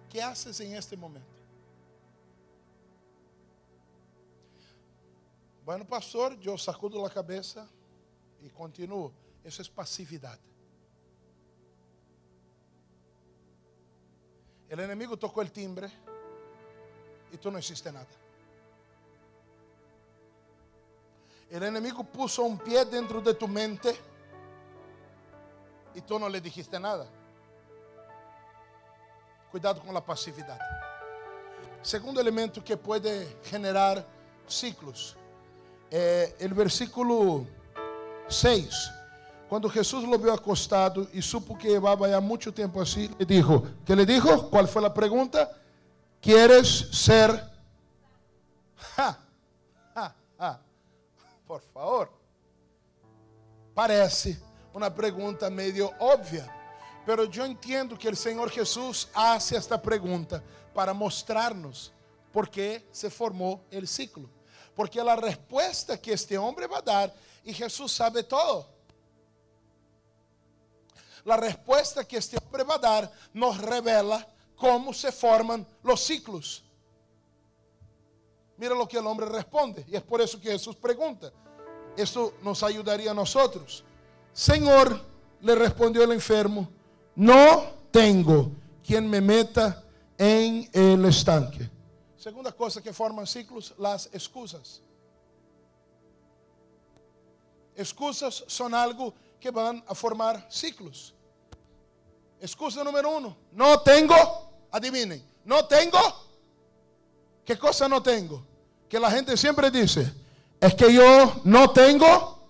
¿Qué 0.08 0.22
haces 0.22 0.60
en 0.60 0.76
este 0.76 0.96
momento? 0.96 1.42
Bueno, 5.64 5.84
pastor, 5.84 6.38
eu 6.44 6.56
sacudo 6.56 7.04
a 7.04 7.10
cabeça 7.10 7.68
e 8.44 8.48
continuo. 8.50 9.12
Isso 9.44 9.60
é 9.60 9.64
passividade. 9.74 10.40
O 14.70 14.80
inimigo 14.80 15.16
tocou 15.16 15.42
o 15.42 15.48
timbre 15.48 15.90
e 17.32 17.36
tu 17.38 17.50
não 17.50 17.58
hiciste 17.58 17.90
nada. 17.90 18.14
O 21.50 21.56
inimigo 21.56 22.04
puso 22.04 22.44
um 22.44 22.56
pé 22.56 22.84
dentro 22.84 23.20
de 23.20 23.34
tu 23.34 23.48
mente 23.48 24.11
e 25.94 26.00
tu 26.00 26.18
não 26.18 26.28
le 26.28 26.40
dijiste 26.40 26.78
nada. 26.78 27.08
Cuidado 29.50 29.80
com 29.80 29.96
a 29.96 30.00
passividade. 30.00 30.64
Segundo 31.82 32.20
elemento 32.20 32.62
que 32.62 32.76
pode 32.76 33.26
generar 33.42 34.04
ciclos 34.46 35.16
é, 35.90 36.32
o 36.40 36.54
versículo 36.54 37.46
6. 38.28 38.92
Quando 39.48 39.68
Jesus 39.68 40.04
lo 40.04 40.18
viu 40.18 40.32
acostado 40.32 41.06
e 41.12 41.20
supo 41.20 41.54
que 41.54 41.68
levava 41.68 42.08
já 42.08 42.20
muito 42.20 42.50
tempo 42.50 42.80
assim, 42.80 43.10
le 43.18 43.26
dijo, 43.26 43.66
que 43.84 43.94
le 43.94 44.06
dijo? 44.06 44.44
Qual 44.48 44.66
foi 44.66 44.84
a 44.86 44.90
pergunta? 44.90 45.50
¿Quieres 46.22 46.88
ser? 46.92 47.30
Ha, 48.96 49.18
ha, 49.94 50.14
ha. 50.38 50.60
Por 51.46 51.60
favor. 51.74 52.08
Parece 53.74 54.40
uma 54.74 54.90
pergunta 54.90 55.50
meio 55.50 55.92
óbvia, 55.98 56.48
pero 57.04 57.24
eu 57.24 57.46
entendo 57.46 57.96
que 57.96 58.08
o 58.08 58.16
Senhor 58.16 58.50
Jesus 58.50 59.08
hace 59.14 59.56
esta 59.56 59.76
pergunta 59.76 60.42
para 60.74 60.94
mostrar-nos 60.94 61.92
por 62.32 62.48
que 62.48 62.82
se 62.92 63.10
formou 63.10 63.64
o 63.70 63.86
ciclo. 63.86 64.30
Porque 64.74 64.98
a 64.98 65.14
resposta 65.14 65.98
que 65.98 66.10
este 66.10 66.36
homem 66.38 66.66
vai 66.66 66.80
dar, 66.80 67.12
e 67.44 67.52
Jesus 67.52 67.92
sabe 67.92 68.22
todo. 68.22 68.66
A 71.26 71.36
resposta 71.36 72.04
que 72.04 72.16
este 72.16 72.36
homem 72.36 72.66
vai 72.66 72.78
dar 72.78 73.12
nos 73.34 73.58
revela 73.58 74.26
como 74.56 74.94
se 74.94 75.12
formam 75.12 75.66
os 75.82 76.00
ciclos. 76.00 76.64
Mira 78.56 78.74
lo 78.74 78.86
que 78.86 78.96
el 78.96 79.06
hombre 79.06 79.26
responde, 79.26 79.84
y 79.88 79.96
es 79.96 80.02
por 80.02 80.20
eso 80.20 80.40
que 80.40 80.50
Jesús 80.50 80.76
pregunta. 80.76 81.32
Esto 81.96 82.32
nos 82.42 82.62
ayudaría 82.62 83.10
a 83.10 83.14
nosotros. 83.14 83.84
Señor, 84.32 85.00
le 85.40 85.54
respondió 85.54 86.04
el 86.04 86.12
enfermo, 86.12 86.68
no 87.16 87.64
tengo 87.90 88.50
quien 88.84 89.08
me 89.08 89.20
meta 89.20 89.84
en 90.16 90.68
el 90.72 91.04
estanque. 91.04 91.68
Segunda 92.16 92.52
cosa 92.52 92.80
que 92.80 92.92
forman 92.92 93.26
ciclos, 93.26 93.74
las 93.78 94.06
excusas. 94.12 94.80
Excusas 97.74 98.44
son 98.46 98.74
algo 98.74 99.14
que 99.40 99.50
van 99.50 99.82
a 99.86 99.94
formar 99.94 100.46
ciclos. 100.50 101.14
Excusa 102.40 102.84
número 102.84 103.16
uno, 103.16 103.36
no 103.52 103.80
tengo, 103.80 104.14
adivinen, 104.70 105.24
no 105.44 105.64
tengo. 105.66 105.98
¿Qué 107.44 107.58
cosa 107.58 107.88
no 107.88 108.02
tengo? 108.02 108.44
Que 108.88 109.00
la 109.00 109.10
gente 109.10 109.36
siempre 109.36 109.70
dice, 109.70 110.12
es 110.60 110.74
que 110.74 110.92
yo 110.92 111.40
no 111.44 111.70
tengo 111.70 112.41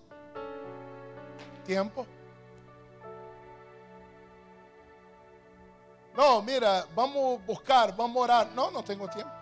No, 6.14 6.42
mira, 6.42 6.86
vamos 6.94 7.40
a 7.40 7.46
buscar, 7.46 7.96
vamos 7.96 8.16
a 8.16 8.20
orar. 8.20 8.52
No, 8.54 8.70
no 8.70 8.84
tengo 8.84 9.08
tiempo. 9.08 9.32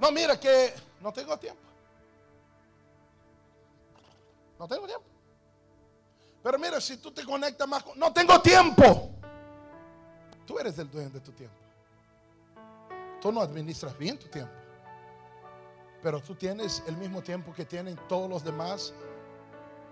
No, 0.00 0.10
mira 0.12 0.38
que 0.38 0.72
no 1.00 1.12
tengo 1.12 1.36
tiempo. 1.36 1.60
No 4.58 4.66
tengo 4.66 4.86
tiempo. 4.86 5.04
Pero 6.42 6.58
mira, 6.58 6.80
si 6.80 6.96
tú 6.96 7.10
te 7.10 7.24
conectas 7.24 7.68
más, 7.68 7.84
no 7.96 8.12
tengo 8.12 8.40
tiempo. 8.40 9.10
tú 10.46 10.58
eres 10.58 10.78
el 10.78 10.90
dueño 10.90 11.10
de 11.10 11.20
tu 11.20 11.32
tiempo. 11.32 11.56
Tú 13.20 13.30
no 13.32 13.42
administras 13.42 13.96
bien 13.98 14.18
tu 14.18 14.28
tiempo. 14.28 14.52
Pero 16.02 16.20
tú 16.20 16.34
tienes 16.34 16.82
el 16.86 16.96
mismo 16.96 17.22
tiempo 17.22 17.52
que 17.52 17.64
tienen 17.64 17.98
todos 18.08 18.30
los 18.30 18.44
demás 18.44 18.92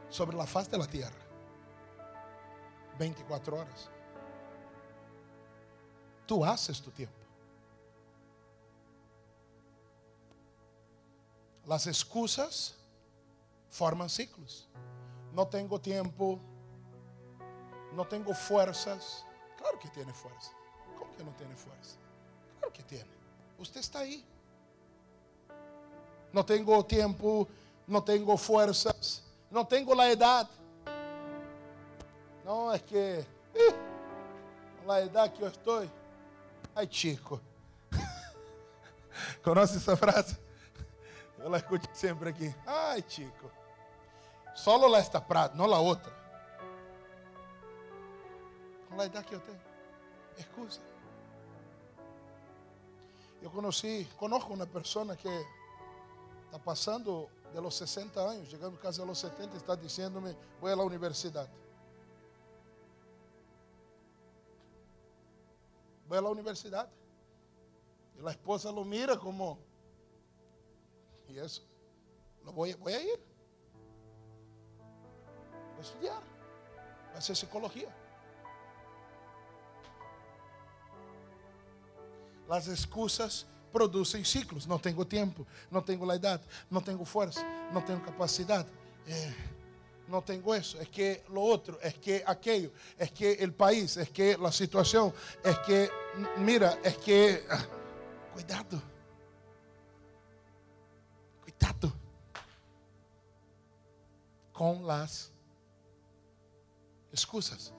sobre 0.09 0.37
la 0.37 0.47
faz 0.47 0.71
de 0.71 0.79
la 0.79 0.87
tierra. 0.87 1.17
24 2.99 3.57
horas. 3.57 3.91
Tú 6.27 6.45
haces 6.45 6.81
tu 6.81 6.91
tiempo. 6.91 7.15
Las 11.67 11.87
excusas 11.87 12.77
forman 13.69 14.09
ciclos. 14.09 14.69
No 15.33 15.47
tengo 15.49 15.81
tiempo, 15.81 16.39
no 17.93 18.07
tengo 18.07 18.33
fuerzas. 18.33 19.27
Claro 19.59 19.79
que 19.79 19.89
tiene 19.89 20.13
fuerza. 20.13 20.53
¿Cómo 20.99 21.15
que 21.17 21.25
no 21.25 21.33
tiene 21.33 21.57
fuerza? 21.57 21.97
Claro 22.59 22.73
que 22.73 22.83
tiene. 22.85 23.11
Usted 23.59 23.81
está 23.81 24.01
ahí. 24.01 24.25
No 26.33 26.45
tengo 26.45 26.85
tiempo, 26.85 27.49
no 27.87 28.03
tengo 28.03 28.37
fuerzas, 28.37 29.23
no 29.51 29.67
tengo 29.67 29.95
la 29.95 30.11
edad. 30.11 30.49
No, 32.45 32.73
es 32.73 32.83
que 32.83 33.19
eh, 33.19 33.75
la 34.87 35.01
edad 35.01 35.33
que 35.33 35.41
yo 35.41 35.47
estoy. 35.49 35.91
Ay, 36.75 36.87
chico. 36.89 37.41
¿Conoce 39.43 39.79
esa 39.79 39.97
frase? 39.97 40.37
Yo 41.39 41.49
la 41.49 41.59
escucho 41.59 41.89
siempre 41.93 42.31
aquí. 42.31 42.53
Ay, 42.67 43.03
chico. 43.03 43.51
Solo 44.55 44.89
la 44.89 45.01
esta 45.01 45.25
prata, 45.25 45.55
no 45.55 45.67
la 45.67 45.79
otra. 45.79 46.13
Con 48.89 48.99
la 48.99 49.05
edad 49.05 49.25
que 49.25 49.33
yo 49.33 49.41
tengo. 49.41 49.59
Excusa. 50.39 50.81
Yo 53.43 53.51
conocí, 53.51 54.09
conozco 54.19 54.53
una 54.53 54.67
persona 54.67 55.17
que 55.17 55.45
pasando 56.59 57.29
de 57.53 57.61
los 57.61 57.75
60 57.75 58.31
años, 58.31 58.51
llegando 58.51 58.79
casi 58.79 59.01
a 59.01 59.05
los 59.05 59.19
70, 59.19 59.57
está 59.57 59.77
diciéndome, 59.77 60.37
voy 60.61 60.73
a 60.73 60.77
la 60.77 60.83
universidad. 60.83 61.49
Voy 66.09 66.19
a 66.19 66.21
la 66.21 66.29
universidad. 66.29 66.89
Y 68.19 68.23
la 68.23 68.31
esposa 68.31 68.71
lo 68.71 68.85
mira 68.85 69.17
como, 69.19 69.59
¿y 71.29 71.39
eso? 71.39 71.63
Lo 72.45 72.53
voy, 72.53 72.75
voy 72.75 72.93
a 72.93 73.03
ir. 73.03 73.21
Voy 75.71 75.79
a 75.79 75.81
estudiar. 75.81 76.21
Voy 76.21 77.15
a 77.15 77.19
hacer 77.19 77.37
psicología. 77.37 77.95
Las 82.49 82.69
excusas 82.69 83.47
producen 83.77 84.25
ciclos. 84.25 84.67
No 84.67 84.79
tengo 84.79 85.07
tiempo, 85.07 85.47
no 85.71 85.85
tengo 85.85 86.07
la 86.07 86.15
edad, 86.15 86.41
no 86.71 86.81
tengo 86.81 87.05
fuerza, 87.05 87.43
no 87.75 87.85
tengo 87.85 88.03
capacidad. 88.03 88.67
Eh, 89.07 89.35
no 90.09 90.23
tengo 90.23 90.55
eso, 90.55 90.81
es 90.81 90.89
que 90.89 91.25
lo 91.31 91.43
otro, 91.43 91.79
es 91.83 91.95
que 91.95 92.23
aquello, 92.27 92.71
es 92.97 93.11
que 93.11 93.33
el 93.33 93.53
país, 93.53 93.97
es 93.97 94.09
que 94.11 94.39
la 94.39 94.53
situación, 94.53 95.13
es 95.43 95.59
que, 95.59 95.91
mira, 96.39 96.79
es 96.83 96.97
que, 96.99 97.45
ah, 97.51 97.67
cuidado, 98.33 98.81
cuidado 101.43 101.93
con 104.53 104.87
las 104.87 105.33
excusas, 107.11 107.73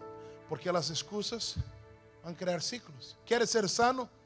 porque 0.50 0.70
las 0.70 0.90
excusas 0.90 1.56
van 2.24 2.34
a 2.34 2.38
crear 2.38 2.62
ciclos. 2.62 3.18
¿Quieres 3.26 3.50
ser 3.50 3.70
sano? 3.70 4.17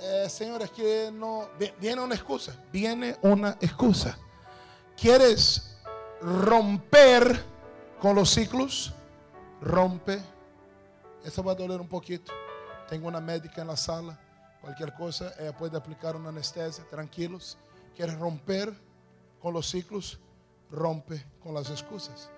Eh, 0.00 0.28
Señor, 0.28 0.62
es 0.62 0.70
que 0.70 1.10
no, 1.12 1.48
viene 1.80 2.00
una 2.00 2.14
excusa, 2.14 2.54
viene 2.72 3.16
una 3.22 3.58
excusa. 3.60 4.16
¿Quieres 4.96 5.76
romper 6.20 7.44
con 8.00 8.14
los 8.14 8.30
ciclos? 8.30 8.94
Rompe. 9.60 10.20
Eso 11.24 11.42
va 11.42 11.52
a 11.52 11.54
doler 11.56 11.80
un 11.80 11.88
poquito. 11.88 12.32
Tengo 12.88 13.08
una 13.08 13.20
médica 13.20 13.60
en 13.60 13.66
la 13.66 13.76
sala. 13.76 14.18
Cualquier 14.60 14.94
cosa, 14.94 15.32
ella 15.38 15.56
puede 15.56 15.76
aplicar 15.76 16.14
una 16.14 16.28
anestesia. 16.28 16.84
Tranquilos. 16.88 17.58
¿Quieres 17.96 18.16
romper 18.18 18.72
con 19.40 19.52
los 19.52 19.68
ciclos? 19.68 20.18
Rompe 20.70 21.24
con 21.42 21.54
las 21.54 21.70
excusas. 21.70 22.30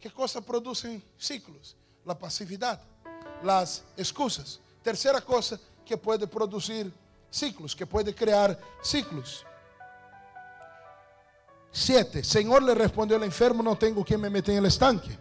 ¿Qué 0.00 0.10
cosas 0.10 0.44
producen 0.44 1.02
ciclos? 1.16 1.76
La 2.04 2.16
pasividad, 2.16 2.80
las 3.42 3.84
excusas. 3.96 4.60
Tercera 4.82 5.20
cosa 5.20 5.58
que 5.84 5.96
puede 5.96 6.26
producir 6.26 6.92
ciclos, 7.30 7.74
que 7.74 7.86
puede 7.86 8.14
crear 8.14 8.58
ciclos. 8.82 9.44
Siete, 11.70 12.24
Señor 12.24 12.62
le 12.62 12.74
respondió 12.74 13.16
al 13.16 13.24
enfermo, 13.24 13.62
no 13.62 13.76
tengo 13.76 14.04
quien 14.04 14.20
me 14.20 14.30
meta 14.30 14.52
en 14.52 14.58
el 14.58 14.66
estanque. 14.66 15.16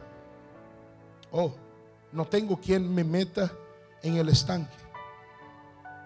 Oh, 1.31 1.53
no 2.11 2.25
tengo 2.25 2.59
quien 2.59 2.93
me 2.93 3.03
meta 3.03 3.51
en 4.01 4.15
el 4.15 4.29
estanque. 4.29 4.77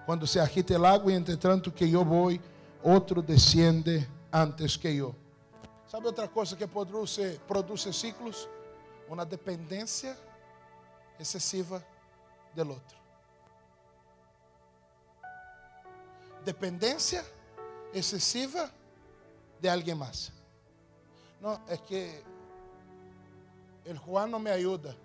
Cuando 0.05 0.25
se 0.25 0.39
agite 0.39 0.73
el 0.73 0.85
agua 0.85 1.11
y 1.11 1.15
entre 1.15 1.37
tanto 1.37 1.73
que 1.73 1.89
yo 1.89 2.03
voy, 2.03 2.41
otro 2.83 3.21
desciende 3.21 4.07
antes 4.31 4.77
que 4.77 4.95
yo. 4.95 5.13
¿Sabe 5.87 6.07
otra 6.07 6.27
cosa 6.29 6.57
que 6.57 6.67
produce, 6.67 7.39
produce 7.47 7.93
ciclos? 7.93 8.49
Una 9.11 9.25
dependencia 9.25 10.15
excesiva 11.19 11.83
del 12.55 12.71
otro. 12.71 12.97
Dependencia 16.45 17.21
excesiva 17.93 18.71
de 19.59 19.69
alguien 19.69 19.97
más. 19.97 20.31
No, 21.41 21.59
es 21.67 21.81
que 21.81 22.23
el 23.83 23.97
Juan 23.97 24.31
no 24.31 24.39
me 24.39 24.49
ayuda. 24.49 24.95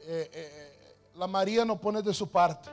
Eh, 0.00 0.30
eh, 0.32 0.96
la 1.16 1.26
María 1.26 1.62
no 1.62 1.78
pone 1.78 2.00
de 2.00 2.14
su 2.14 2.26
parte. 2.26 2.70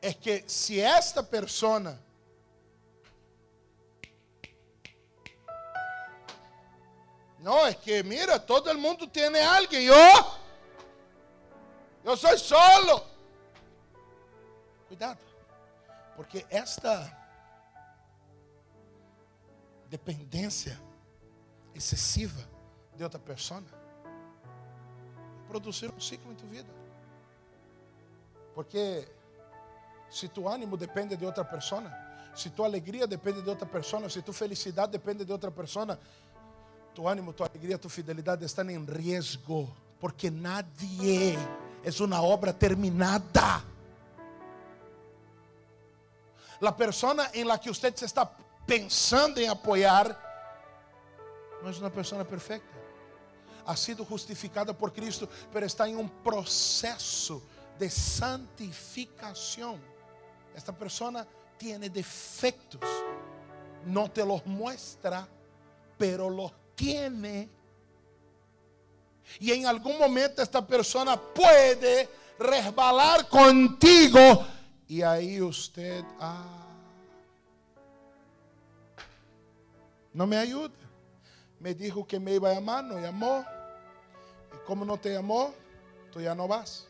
Es 0.00 0.16
que 0.16 0.42
si 0.48 0.80
esta 0.80 1.22
persona 1.24 2.00
No, 7.38 7.66
es 7.66 7.76
que 7.76 8.02
mira, 8.02 8.44
todo 8.44 8.70
el 8.70 8.78
mundo 8.78 9.08
tiene 9.08 9.40
alguien. 9.40 9.82
Yo, 9.82 9.94
yo 12.04 12.16
soy 12.16 12.38
solo. 12.38 13.04
Cuidado, 14.88 15.18
porque 16.16 16.46
esta 16.48 17.14
dependencia 19.88 20.78
excesiva 21.74 22.42
de 22.96 23.04
outra 23.04 23.20
pessoa 23.20 23.62
produzir 25.48 25.90
um 25.90 25.98
ciclo 25.98 26.30
em 26.30 26.34
tua 26.34 26.48
vida. 26.48 26.68
Porque 28.54 29.08
se 30.10 30.28
tu 30.28 30.46
ânimo 30.48 30.76
depende 30.76 31.16
de 31.16 31.24
outra 31.24 31.44
pessoa, 31.44 31.90
se 32.34 32.50
tua 32.50 32.66
alegria 32.66 33.06
depende 33.06 33.42
de 33.42 33.48
outra 33.48 33.66
pessoa, 33.66 34.08
se 34.10 34.20
tua 34.22 34.34
felicidade 34.34 34.92
depende 34.92 35.24
de 35.24 35.32
outra 35.32 35.50
pessoa, 35.50 35.98
tu 36.98 37.08
ánimo, 37.08 37.32
tu 37.32 37.44
alegría, 37.44 37.80
tu 37.80 37.88
fidelidad 37.88 38.42
están 38.42 38.70
en 38.70 38.84
riesgo, 38.84 39.68
porque 40.00 40.32
nadie 40.32 41.38
es 41.84 42.00
una 42.00 42.20
obra 42.20 42.52
terminada. 42.52 43.62
La 46.58 46.76
persona 46.76 47.30
en 47.32 47.46
la 47.46 47.60
que 47.60 47.72
se 47.72 48.04
está 48.04 48.28
pensando 48.66 49.40
en 49.40 49.48
apoyar 49.48 50.20
no 51.62 51.70
es 51.70 51.78
una 51.78 51.88
persona 51.88 52.24
perfecta. 52.24 52.76
Ha 53.64 53.76
sido 53.76 54.04
justificada 54.04 54.76
por 54.76 54.92
Cristo, 54.92 55.28
pero 55.52 55.66
está 55.66 55.86
en 55.86 55.98
un 55.98 56.10
proceso 56.10 57.40
de 57.78 57.88
santificación. 57.88 59.80
Esta 60.52 60.72
persona 60.72 61.24
tiene 61.56 61.90
defectos, 61.90 62.80
no 63.86 64.10
te 64.10 64.26
los 64.26 64.44
muestra, 64.46 65.28
pero 65.96 66.28
los 66.28 66.50
tiene. 66.78 67.48
Y 69.40 69.52
en 69.52 69.66
algún 69.66 69.98
momento 69.98 70.40
esta 70.40 70.66
persona 70.66 71.20
puede 71.20 72.08
resbalar 72.38 73.28
contigo. 73.28 74.46
Y 74.86 75.02
ahí 75.02 75.42
usted, 75.42 76.02
ah, 76.18 76.64
no 80.14 80.26
me 80.26 80.38
ayuda. 80.38 80.72
Me 81.60 81.74
dijo 81.74 82.06
que 82.06 82.18
me 82.20 82.34
iba 82.34 82.50
a 82.50 82.54
llamar, 82.54 82.84
no 82.84 82.98
llamó. 82.98 83.44
Y 84.54 84.66
como 84.66 84.84
no 84.84 84.96
te 84.96 85.12
llamó, 85.12 85.52
tú 86.12 86.20
ya 86.20 86.34
no 86.34 86.46
vas. 86.46 86.86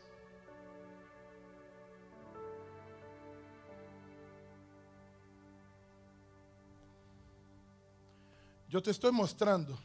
Yo 8.69 8.83
te 8.83 8.91
estoy 8.91 9.11
mostrando 9.11 9.75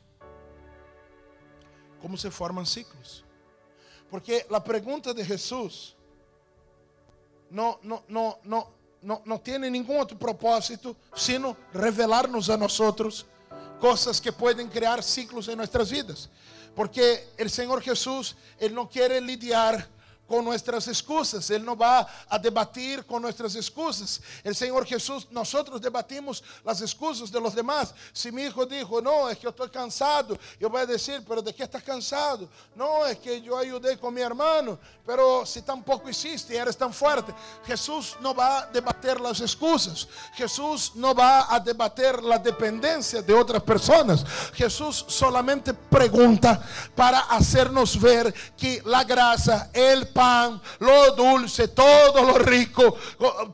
cómo 2.03 2.19
se 2.19 2.31
forman 2.31 2.67
ciclos. 2.67 3.25
Porque 4.11 4.47
la 4.51 4.63
pregunta 4.63 5.15
de 5.15 5.25
Jesús 5.25 5.97
no, 7.49 7.81
no, 7.83 8.05
no, 8.09 8.39
no, 8.45 8.71
no, 9.01 9.23
no 9.25 9.41
tiene 9.41 9.71
ningún 9.71 9.99
otro 9.99 10.19
propósito 10.19 10.95
sino 11.15 11.57
revelarnos 11.73 12.51
a 12.51 12.59
nosotros 12.59 13.25
cosas 13.81 14.21
que 14.21 14.33
pueden 14.33 14.69
crear 14.69 15.03
ciclos 15.03 15.49
en 15.49 15.57
nuestras 15.57 15.91
vidas. 15.91 16.29
Porque 16.77 17.29
el 17.39 17.49
Señor 17.49 17.81
Jesús, 17.81 18.37
Él 18.59 18.75
no 18.75 18.87
quiere 18.87 19.19
lidiar 19.19 19.89
con 20.27 20.45
nuestras 20.45 20.89
excusas. 20.89 21.49
Él 21.51 21.65
no 21.65 21.77
va 21.77 22.07
a 22.29 22.39
debatir 22.39 23.05
con 23.05 23.23
nuestras 23.23 23.55
excusas. 23.57 24.21
El 24.43 24.55
Señor 24.55 24.87
Jesús, 24.87 25.27
nosotros 25.31 25.81
debatimos 25.81 26.43
las 26.65 26.81
excusas 26.81 27.31
de 27.31 27.41
los 27.41 27.55
demás. 27.55 27.95
Si 28.13 28.33
mi 28.33 28.43
hijo 28.43 28.65
dijo, 28.67 29.01
no, 29.01 29.29
es 29.29 29.37
que 29.37 29.45
yo 29.45 29.51
estoy 29.51 29.71
cansado, 29.71 30.39
yo 30.59 30.71
voy 30.71 30.83
a 30.83 30.87
decir, 30.87 31.23
pero 31.27 31.43
¿de 31.43 31.55
qué 31.55 31.65
estás 31.65 31.83
cansado? 31.83 32.49
No, 32.75 33.07
es 33.07 33.19
que 33.19 33.41
yo 33.41 33.57
ayudé 33.59 33.99
con 33.99 34.15
mi 34.15 34.21
hermano, 34.21 34.79
pero 35.07 35.45
si 35.45 35.63
tampoco 35.63 36.09
hiciste, 36.09 36.57
eres 36.57 36.77
tan 36.77 36.93
fuerte. 36.93 37.35
Jesús 37.67 38.17
no 38.21 38.35
va 38.35 38.61
a 38.61 38.67
debatir 38.67 39.21
las 39.21 39.41
excusas. 39.41 40.09
Jesús 40.35 40.93
no 40.95 41.15
va 41.15 41.55
a 41.55 41.61
debatir 41.61 42.23
la 42.23 42.39
dependencia 42.39 43.23
de 43.23 43.35
otras 43.35 43.63
personas. 43.63 44.25
Jesús 44.55 45.05
solamente 45.09 45.75
pregunta 45.75 46.63
para 46.95 47.21
hacernos 47.21 48.01
ver 48.01 48.33
que 48.57 48.83
la 48.85 49.05
grasa, 49.05 49.71
el 49.73 50.09
pan, 50.15 50.63
lo 50.79 51.15
dulce, 51.15 51.69
todo 51.69 52.23
lo 52.23 52.39
rico, 52.39 52.97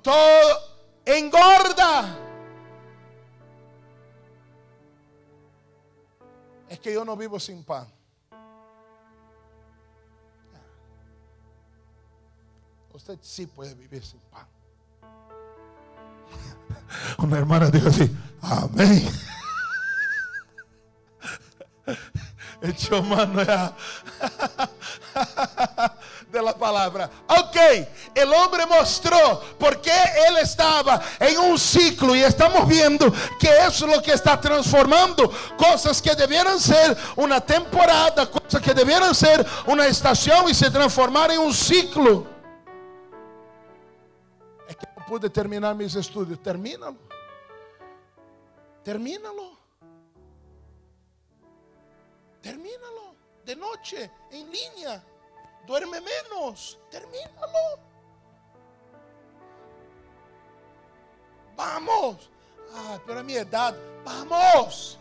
todo 0.02 0.58
engorda. 1.04 2.18
Es 6.68 6.78
que 6.78 6.92
yo 6.92 7.04
no 7.04 7.16
vivo 7.16 7.40
sin 7.40 7.64
pan. 7.64 7.86
Usted 12.92 13.18
sí 13.22 13.46
puede 13.46 13.74
vivir 13.74 14.04
sin 14.04 14.20
pan. 14.20 14.46
Una 17.18 17.38
hermana 17.38 17.70
dijo 17.70 17.88
así, 17.88 18.14
amén. 18.42 19.08
Echó 22.62 23.02
mano 23.02 23.42
ya 23.42 23.74
de 26.30 26.42
la 26.42 26.54
palabra. 26.54 27.10
Ok, 27.28 27.56
el 28.14 28.32
hombre 28.32 28.64
mostró 28.66 29.40
por 29.58 29.80
él 30.28 30.36
estaba 30.38 31.00
en 31.18 31.38
un 31.38 31.58
ciclo 31.58 32.14
y 32.14 32.20
estamos 32.22 32.66
viendo 32.68 33.12
que 33.38 33.48
eso 33.66 33.86
es 33.86 33.96
lo 33.96 34.02
que 34.02 34.12
está 34.12 34.40
transformando 34.40 35.30
cosas 35.56 36.00
que 36.00 36.14
debieran 36.14 36.58
ser 36.60 36.96
una 37.16 37.40
temporada, 37.40 38.30
cosas 38.30 38.62
que 38.62 38.72
debieran 38.72 39.14
ser 39.14 39.44
una 39.66 39.86
estación 39.86 40.48
y 40.48 40.54
se 40.54 40.70
transformaron 40.70 41.36
en 41.36 41.42
un 41.42 41.54
ciclo. 41.54 42.26
Es 44.68 44.76
que 44.76 44.86
no 44.96 45.06
pude 45.06 45.28
terminar 45.28 45.74
mis 45.74 45.94
estudios. 45.94 46.40
Termínalo. 46.42 46.96
Termínalo 48.84 49.60
de 53.44 53.56
noche 53.56 54.10
en 54.30 54.50
línea 54.50 55.02
duerme 55.66 56.00
menos, 56.00 56.78
termínalo. 56.90 57.78
Vamos. 61.56 62.30
Ah, 62.74 62.98
pero 63.06 63.20
a 63.20 63.22
mi 63.22 63.34
edad, 63.34 63.74
vamos. 64.04 64.98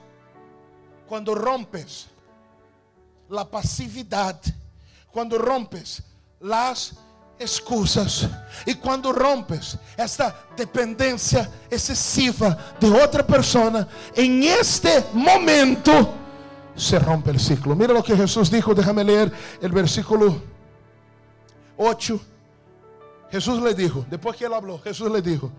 Cuando 1.07 1.33
rompes 1.33 2.07
la 3.29 3.49
pasividad, 3.49 4.39
cuando 5.11 5.37
rompes 5.37 6.03
las 6.39 6.93
excusas 7.37 8.27
y 8.65 8.75
cuando 8.75 9.13
rompes 9.13 9.77
esta 9.95 10.47
dependencia 10.55 11.49
excesiva 11.69 12.75
de 12.79 12.89
otra 12.89 13.25
persona, 13.25 13.87
en 14.13 14.43
este 14.43 15.05
momento 15.13 16.15
se 16.79 16.97
rompe 16.97 17.31
el 17.31 17.39
ciclo. 17.39 17.75
Mira 17.75 17.93
lo 17.93 18.03
que 18.03 18.15
Jesús 18.15 18.49
dijo, 18.49 18.73
déjame 18.73 19.03
leer 19.03 19.31
el 19.61 19.71
versículo 19.71 20.41
8, 21.77 22.19
Jesús 23.31 23.61
le 23.61 23.73
dijo, 23.73 24.05
después 24.09 24.35
que 24.37 24.45
él 24.45 24.53
habló, 24.53 24.79
Jesús 24.79 25.11
le 25.11 25.21
dijo, 25.21 25.51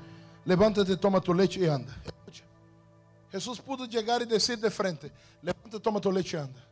levántate, 0.44 0.96
toma 0.96 1.20
tu 1.20 1.34
leche 1.34 1.60
y 1.60 1.68
anda. 1.68 1.94
Jesús 3.30 3.60
pudo 3.60 3.84
llegar 3.84 4.22
y 4.22 4.24
decir 4.24 4.58
de 4.58 4.70
frente, 4.70 5.12
levántate, 5.42 5.78
toma 5.80 6.00
tu 6.00 6.10
leche 6.10 6.36
y 6.36 6.40
anda. 6.40 6.66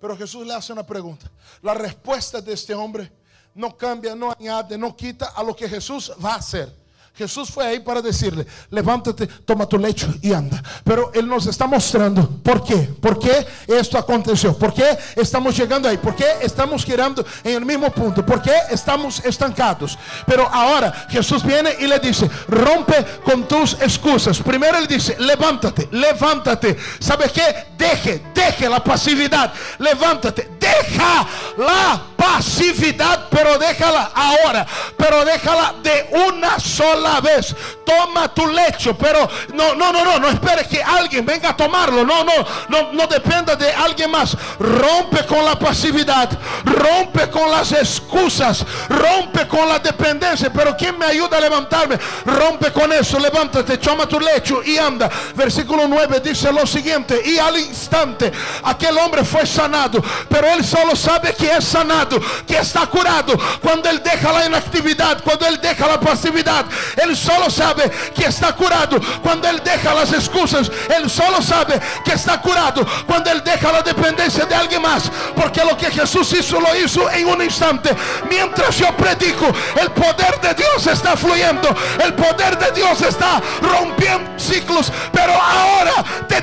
Pero 0.00 0.16
Jesús 0.16 0.46
le 0.46 0.54
hace 0.54 0.72
una 0.72 0.86
pregunta. 0.86 1.30
La 1.62 1.74
respuesta 1.74 2.40
de 2.40 2.52
este 2.52 2.74
hombre 2.74 3.10
no 3.54 3.76
cambia, 3.76 4.14
no 4.14 4.30
añade, 4.30 4.78
no 4.78 4.94
quita 4.94 5.26
a 5.26 5.42
lo 5.42 5.56
que 5.56 5.68
Jesús 5.68 6.12
va 6.22 6.34
a 6.34 6.36
hacer. 6.36 6.79
Jesús 7.14 7.50
fue 7.50 7.66
ahí 7.66 7.80
para 7.80 8.00
decirle, 8.00 8.46
levántate, 8.70 9.26
toma 9.26 9.66
tu 9.66 9.76
lecho 9.76 10.08
y 10.22 10.32
anda. 10.32 10.62
Pero 10.84 11.10
Él 11.12 11.26
nos 11.26 11.46
está 11.46 11.66
mostrando 11.66 12.26
por 12.42 12.64
qué, 12.64 12.76
por 12.76 13.18
qué 13.18 13.46
esto 13.66 13.98
aconteció, 13.98 14.56
por 14.56 14.72
qué 14.72 14.96
estamos 15.16 15.56
llegando 15.56 15.88
ahí, 15.88 15.98
por 15.98 16.14
qué 16.14 16.24
estamos 16.40 16.84
girando 16.84 17.24
en 17.44 17.56
el 17.56 17.66
mismo 17.66 17.90
punto, 17.90 18.24
por 18.24 18.40
qué 18.40 18.54
estamos 18.70 19.22
estancados. 19.24 19.98
Pero 20.26 20.48
ahora 20.50 21.08
Jesús 21.10 21.44
viene 21.44 21.74
y 21.80 21.86
le 21.86 21.98
dice, 21.98 22.30
rompe 22.48 23.04
con 23.24 23.46
tus 23.46 23.74
excusas. 23.74 24.38
Primero 24.38 24.78
Él 24.78 24.86
dice, 24.86 25.16
levántate, 25.18 25.88
levántate. 25.90 26.76
¿Sabes 27.00 27.32
qué? 27.32 27.66
Deje, 27.76 28.22
deje 28.34 28.68
la 28.68 28.82
pasividad, 28.82 29.52
levántate, 29.78 30.48
deja 30.58 31.26
la 31.58 32.02
pasividad, 32.16 33.28
pero 33.30 33.58
déjala 33.58 34.10
ahora, 34.14 34.66
pero 34.96 35.24
déjala 35.24 35.74
de 35.82 36.08
una 36.28 36.58
sola 36.58 36.99
la 37.00 37.20
vez. 37.20 37.54
Toma 37.84 38.32
tu 38.32 38.46
lecho, 38.46 38.96
pero 38.96 39.28
no, 39.54 39.74
no, 39.74 39.92
no, 39.92 40.04
no, 40.04 40.18
no 40.18 40.28
esperes 40.28 40.68
que 40.68 40.82
alguien 40.82 41.24
venga 41.24 41.50
a 41.50 41.56
tomarlo. 41.56 42.04
No, 42.04 42.24
no, 42.24 42.32
no, 42.68 42.92
no 42.92 43.06
dependa 43.06 43.56
de 43.56 43.72
alguien 43.72 44.10
más. 44.10 44.36
Rompe 44.58 45.24
con 45.26 45.44
la 45.44 45.58
pasividad, 45.58 46.30
rompe 46.64 47.28
con 47.30 47.50
las 47.50 47.72
excusas, 47.72 48.64
rompe 48.88 49.46
con 49.48 49.68
la 49.68 49.78
dependencia. 49.78 50.52
Pero 50.52 50.76
¿quién 50.76 50.98
me 50.98 51.06
ayuda 51.06 51.38
a 51.38 51.40
levantarme? 51.40 51.98
Rompe 52.24 52.72
con 52.72 52.92
eso, 52.92 53.18
levántate, 53.18 53.78
toma 53.78 54.06
tu 54.06 54.20
lecho 54.20 54.62
y 54.62 54.76
anda. 54.78 55.10
Versículo 55.34 55.86
9 55.88 56.20
dice 56.20 56.52
lo 56.52 56.66
siguiente, 56.66 57.20
y 57.24 57.38
al 57.38 57.58
instante 57.58 58.32
aquel 58.64 58.96
hombre 58.98 59.24
fue 59.24 59.46
sanado, 59.46 60.02
pero 60.28 60.48
él 60.48 60.64
solo 60.64 60.94
sabe 60.96 61.34
que 61.34 61.50
es 61.50 61.64
sanado, 61.64 62.20
que 62.46 62.58
está 62.58 62.86
curado 62.86 63.34
cuando 63.60 63.88
él 63.88 64.02
deja 64.02 64.32
la 64.32 64.46
inactividad, 64.46 65.22
cuando 65.22 65.46
él 65.46 65.60
deja 65.60 65.86
la 65.86 66.00
pasividad. 66.00 66.66
Él 66.96 67.16
solo 67.16 67.50
sabe 67.50 67.90
que 68.14 68.26
está 68.26 68.54
curado 68.54 69.00
cuando 69.22 69.48
Él 69.48 69.60
deja 69.64 69.94
las 69.94 70.12
excusas. 70.12 70.70
Él 70.94 71.08
solo 71.08 71.42
sabe 71.42 71.80
que 72.04 72.12
está 72.12 72.40
curado 72.40 72.86
cuando 73.06 73.30
Él 73.30 73.42
deja 73.44 73.72
la 73.72 73.82
dependencia 73.82 74.44
de 74.44 74.54
alguien 74.54 74.82
más. 74.82 75.10
Porque 75.34 75.64
lo 75.64 75.76
que 75.76 75.90
Jesús 75.90 76.32
hizo 76.32 76.60
lo 76.60 76.74
hizo 76.76 77.10
en 77.10 77.26
un 77.26 77.42
instante. 77.42 77.94
Mientras 78.28 78.76
yo 78.76 78.94
predico, 78.96 79.46
el 79.80 79.90
poder 79.90 80.40
de 80.40 80.54
Dios 80.54 80.86
está 80.86 81.16
fluyendo. 81.16 81.74
El 82.02 82.14
poder 82.14 82.58
de 82.58 82.72
Dios 82.72 83.00
está 83.02 83.40
rompiendo 83.60 84.30
ciclos. 84.38 84.92
Pero 85.12 85.32
ahora 85.32 86.04
te 86.28 86.39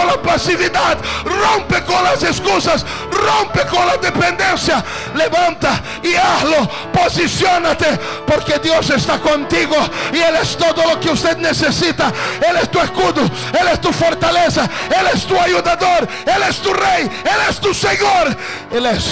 con 0.00 0.06
la 0.06 0.22
pasividad. 0.22 0.98
Rompe 1.24 1.82
con 1.84 2.02
las 2.02 2.22
excusas. 2.22 2.84
Rompe 3.10 3.66
con 3.66 3.86
la 3.86 3.96
dependencia. 3.96 4.82
Levanta 5.14 5.80
y 6.02 6.14
hazlo. 6.14 6.68
Posiciónate 6.92 7.98
porque 8.26 8.58
Dios 8.58 8.88
está 8.90 9.18
contigo 9.18 9.76
y 10.12 10.18
Él 10.18 10.36
es 10.40 10.56
todo 10.56 10.82
lo 10.88 10.98
que 10.98 11.10
usted 11.10 11.36
necesita. 11.36 12.12
Él 12.48 12.56
es 12.56 12.70
tu 12.70 12.80
escudo, 12.80 13.22
Él 13.58 13.68
es 13.72 13.80
tu 13.80 13.92
fortaleza, 13.92 14.68
Él 14.88 15.06
es 15.12 15.26
tu 15.26 15.38
ayudador, 15.38 16.08
Él 16.26 16.42
es 16.48 16.58
tu 16.58 16.72
rey, 16.72 17.04
Él 17.04 17.40
es 17.48 17.60
tu 17.60 17.74
Señor. 17.74 18.36
Él 18.70 18.86
es 18.86 19.06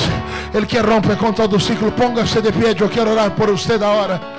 el 0.55 0.67
que 0.67 0.81
rompe 0.81 1.17
con 1.17 1.35
todo 1.35 1.59
ciclo. 1.61 1.95
Póngase 1.95 2.41
de 2.41 2.53
pie, 2.53 2.75
yo 2.75 2.89
quiero 2.89 3.13
orar 3.13 3.35
por 3.35 3.51
usted 3.51 3.83
ahora. 3.83 4.38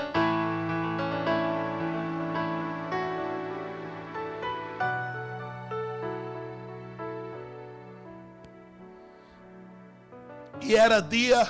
Y 10.69 10.75
era 10.75 11.01
día 11.01 11.49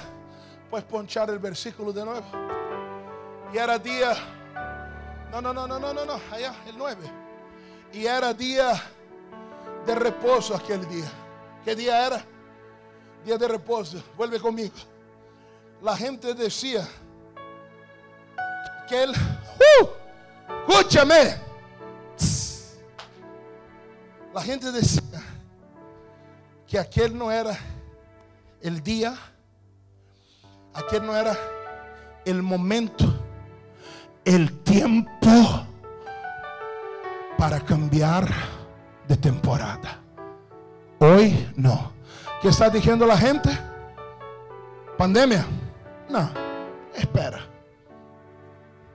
Puedes 0.70 0.86
ponchar 0.86 1.30
el 1.32 1.40
versículo 1.40 1.92
de 1.92 2.06
nuevo. 2.06 2.26
Y 3.52 3.58
era 3.58 3.78
día. 3.80 4.16
No, 5.32 5.42
no, 5.42 5.52
no, 5.52 5.68
no, 5.68 5.80
no, 5.80 5.94
no, 5.94 6.06
no. 6.06 6.22
Allá, 6.32 6.54
el 6.68 6.78
9. 6.78 7.12
Y 7.92 8.06
era 8.06 8.34
día 8.34 8.80
de 9.86 9.96
reposo 9.96 10.56
aquel 10.56 10.88
día. 10.88 11.12
¿Qué 11.66 11.76
día 11.76 12.06
era? 12.06 12.24
Día 13.26 13.38
de 13.38 13.48
reposo. 13.48 14.02
Vuelve 14.16 14.40
conmigo. 14.40 14.76
La 15.82 15.98
gente 15.98 16.36
decía 16.36 16.88
que 18.88 19.04
él. 19.04 19.12
¡Uh! 19.12 19.88
escúchame. 20.68 21.50
La 24.34 24.42
gente 24.44 24.72
decía 24.72 25.02
que 26.68 26.78
aquel 26.78 27.18
no 27.18 27.32
era 27.32 27.58
el 28.62 28.84
día, 28.84 29.16
aquel 30.74 31.06
no 31.06 31.16
era 31.16 31.38
el 32.26 32.42
momento, 32.44 33.06
el 34.26 34.52
tiempo 34.64 35.66
para 37.38 37.60
cambiar 37.62 38.30
de 39.08 39.16
temporada. 39.18 40.00
Hoy 41.00 41.48
no. 41.56 41.94
¿Qué 42.42 42.50
está 42.50 42.70
diciendo 42.70 43.06
la 43.06 43.18
gente? 43.18 43.50
Pandemia. 44.98 45.46
No, 46.10 46.30
espera. 46.96 47.40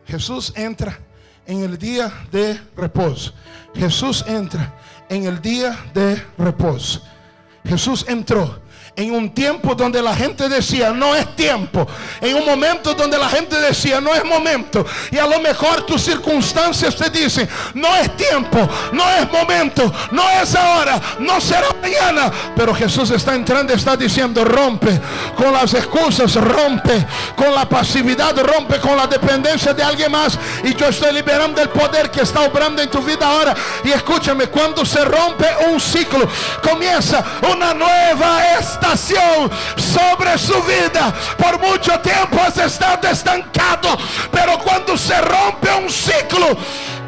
Jesús 0.07 0.53
entra 0.57 0.99
en 1.47 1.63
el 1.63 1.79
día 1.79 2.13
de 2.31 2.61
reposo. 2.77 3.33
Jesús 3.75 4.25
entra 4.27 4.75
en 5.09 5.25
el 5.25 5.41
día 5.41 5.77
de 5.95 6.23
reposo. 6.39 7.03
Jesús 7.65 8.05
entró 8.09 8.61
en 8.97 9.13
un 9.13 9.31
tiempo 9.31 9.75
donde 9.75 10.01
la 10.01 10.15
gente 10.15 10.49
decía, 10.49 10.93
no 10.93 11.17
es 11.17 11.35
tiempo. 11.35 11.87
En 12.21 12.37
un 12.37 12.47
momento 12.47 12.95
donde 12.95 13.19
la 13.19 13.29
gente 13.29 13.59
decía, 13.61 14.01
no 14.01 14.15
es 14.15 14.25
momento. 14.25 14.87
Y 15.11 15.19
a 15.19 15.27
lo 15.27 15.41
mejor 15.41 15.85
tus 15.85 16.03
circunstancias 16.03 16.95
te 16.95 17.11
dicen, 17.11 17.49
no 17.75 17.95
es 17.97 18.17
tiempo, 18.17 18.69
no 18.93 19.11
es 19.11 19.31
momento, 19.33 19.93
no 20.13 20.23
es 20.31 20.55
ahora, 20.55 21.01
no 21.19 21.41
será 21.41 21.69
mañana. 21.83 22.31
Pero 22.55 22.75
Jesús 22.75 23.11
está 23.11 23.35
entrando, 23.35 23.73
está 23.73 23.97
diciendo, 23.97 24.45
rompe 24.45 25.01
con 25.37 25.53
las 25.53 25.75
excusas, 25.75 26.35
rompe 26.37 27.05
con 27.35 27.53
la 27.53 27.69
pasividad, 27.69 28.37
rompe 28.39 28.79
con 28.79 28.97
la 28.97 29.09
dependencia 29.09 29.75
de 29.75 29.83
alguien 29.83 30.13
más. 30.13 30.39
Y 30.63 30.75
yo 30.75 30.87
estoy 30.87 31.13
liberando 31.13 31.61
el 31.61 31.69
poder 31.71 32.11
que 32.13 32.21
está 32.21 32.43
obrando 32.43 32.81
en 32.81 32.91
tu 32.91 33.03
vida 33.03 33.27
ahora. 33.27 33.55
Y 33.83 33.91
escúchame, 33.91 34.47
cuando 34.47 34.85
se 34.85 35.05
rompe 35.05 35.49
un 35.69 35.81
ciclo, 35.81 36.29
comienza 36.63 37.25
una 37.51 37.75
nueva 37.75 38.55
estación 38.59 38.84
sobre 39.77 40.39
su 40.39 40.63
vida. 40.63 41.13
Por 41.37 41.59
mucho 41.59 41.99
tiempo 42.01 42.41
has 42.41 42.57
estado 42.59 43.09
estancado, 43.09 43.97
pero 44.31 44.59
cuando 44.59 44.97
se 44.97 45.19
rompe 45.21 45.69
un 45.73 45.91
ciclo, 45.91 46.57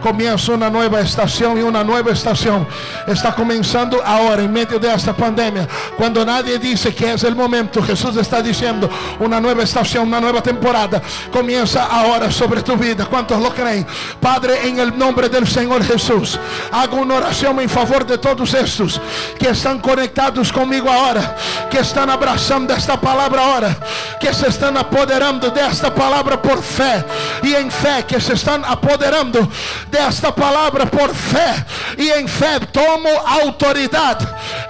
comienza 0.06 0.52
una 0.52 0.70
nueva 0.70 1.00
estación 1.00 1.58
y 1.58 1.62
una 1.62 1.82
nueva 1.82 2.12
estación 2.12 2.64
está 3.08 3.34
comenzando 3.34 4.00
ahora 4.04 4.40
en 4.40 4.52
medio 4.52 4.78
de 4.78 4.94
esta 4.94 5.12
pandemia. 5.12 5.66
Cuando 5.96 6.24
nadie 6.24 6.60
dice 6.60 6.94
que 6.94 7.14
es 7.14 7.24
el 7.24 7.34
momento, 7.34 7.82
Jesús 7.82 8.16
está 8.16 8.40
diciendo 8.40 8.88
una 9.18 9.40
nueva 9.40 9.64
estación, 9.64 10.06
una 10.06 10.20
nueva 10.20 10.40
temporada 10.40 11.02
comienza 11.32 11.86
ahora 11.86 12.30
sobre 12.30 12.62
tu 12.62 12.76
vida. 12.76 13.04
¿Cuántos 13.06 13.42
lo 13.42 13.52
creen? 13.52 13.84
Padre, 14.20 14.68
en 14.68 14.78
el 14.78 14.96
nombre 14.96 15.28
del 15.28 15.44
Señor 15.44 15.82
Jesús, 15.82 16.38
hago 16.70 16.98
una 16.98 17.16
oración 17.16 17.58
en 17.58 17.68
favor 17.68 18.06
de 18.06 18.16
todos 18.16 18.54
estos 18.54 19.00
que 19.36 19.48
están 19.48 19.80
conectados 19.80 20.52
conmigo 20.52 20.88
ahora, 20.88 21.34
que 21.68 21.80
están 21.80 22.10
abrazando 22.10 22.72
esta 22.72 23.00
palabra 23.00 23.42
ahora, 23.42 23.76
que 24.20 24.32
se 24.32 24.46
están 24.46 24.76
apoderando 24.76 25.50
de 25.50 25.66
esta 25.66 25.92
palabra 25.92 26.40
por 26.40 26.62
fe 26.62 27.04
y 27.42 27.54
en 27.54 27.72
fe, 27.72 28.04
que 28.06 28.20
se 28.20 28.34
están 28.34 28.64
apoderando 28.64 29.48
de 29.90 29.95
esta 29.96 30.34
palabra 30.34 30.86
por 30.86 31.14
fe 31.14 31.64
y 31.98 32.08
en 32.08 32.28
fe 32.28 32.60
tomo 32.72 33.08
autoridad 33.26 34.18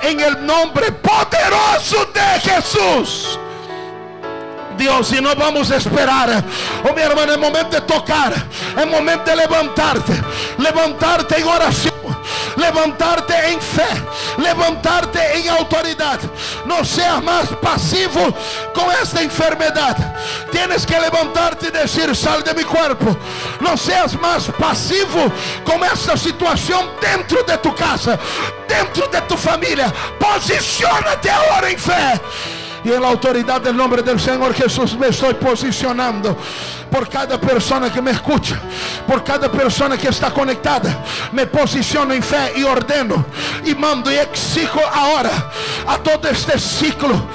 en 0.02 0.20
el 0.20 0.46
nombre 0.46 0.92
poderoso 0.92 2.06
de 2.12 2.40
Jesús. 2.40 3.38
Dios 4.76 5.12
y 5.12 5.20
no 5.20 5.34
vamos 5.34 5.70
esperar. 5.70 6.44
Oh 6.84 6.94
mi 6.94 7.00
hermano, 7.00 7.32
es 7.32 7.38
momento 7.38 7.76
de 7.76 7.80
tocar, 7.82 8.32
es 8.76 8.86
momento 8.86 9.30
de 9.30 9.36
levantarte, 9.36 10.22
levantarte 10.58 11.38
en 11.38 11.48
oración, 11.48 11.94
levantarte 12.56 13.34
en 13.50 13.60
fe, 13.60 13.86
levantarte 14.38 15.38
en 15.38 15.48
autoridad. 15.50 16.18
No 16.64 16.84
seas 16.84 17.22
más 17.22 17.48
pasivo 17.62 18.34
con 18.74 18.90
esta 19.02 19.22
enfermedad. 19.22 19.96
Tienes 20.50 20.86
que 20.86 20.98
levantarte 20.98 21.68
y 21.68 21.70
decir, 21.70 22.14
sal 22.14 22.42
de 22.42 22.54
mi 22.54 22.64
cuerpo. 22.64 23.16
No 23.60 23.76
seas 23.76 24.18
más 24.20 24.50
pasivo 24.58 25.32
con 25.64 25.82
esta 25.84 26.16
situación 26.16 26.90
dentro 27.00 27.42
de 27.42 27.58
tu 27.58 27.74
casa, 27.74 28.18
dentro 28.68 29.06
de 29.08 29.20
tu 29.22 29.36
familia. 29.36 29.92
Posicionate 30.18 31.30
ahora 31.30 31.70
en 31.70 31.78
fe. 31.78 32.20
Y 32.84 32.92
en 32.92 33.02
la 33.02 33.08
autoridad 33.08 33.60
del 33.60 33.76
nombre 33.76 34.00
del 34.00 34.20
Señor 34.20 34.54
Jesús 34.54 34.96
me 34.96 35.08
estoy 35.08 35.34
posicionando 35.34 36.38
por 36.90 37.08
cada 37.08 37.40
persona 37.40 37.92
que 37.92 38.00
me 38.00 38.10
escucha, 38.10 38.58
por 39.06 39.22
cada 39.22 39.50
persona 39.50 39.96
que 39.96 40.08
está 40.08 40.30
conectada. 40.30 41.04
Me 41.32 41.46
posiciono 41.46 42.12
en 42.14 42.22
fe 42.22 42.52
y 42.56 42.62
ordeno 42.62 43.24
y 43.64 43.74
mando 43.74 44.10
y 44.12 44.16
exijo 44.16 44.80
ahora 44.92 45.50
a 45.86 45.98
todo 45.98 46.28
este 46.28 46.58
ciclo 46.58 47.26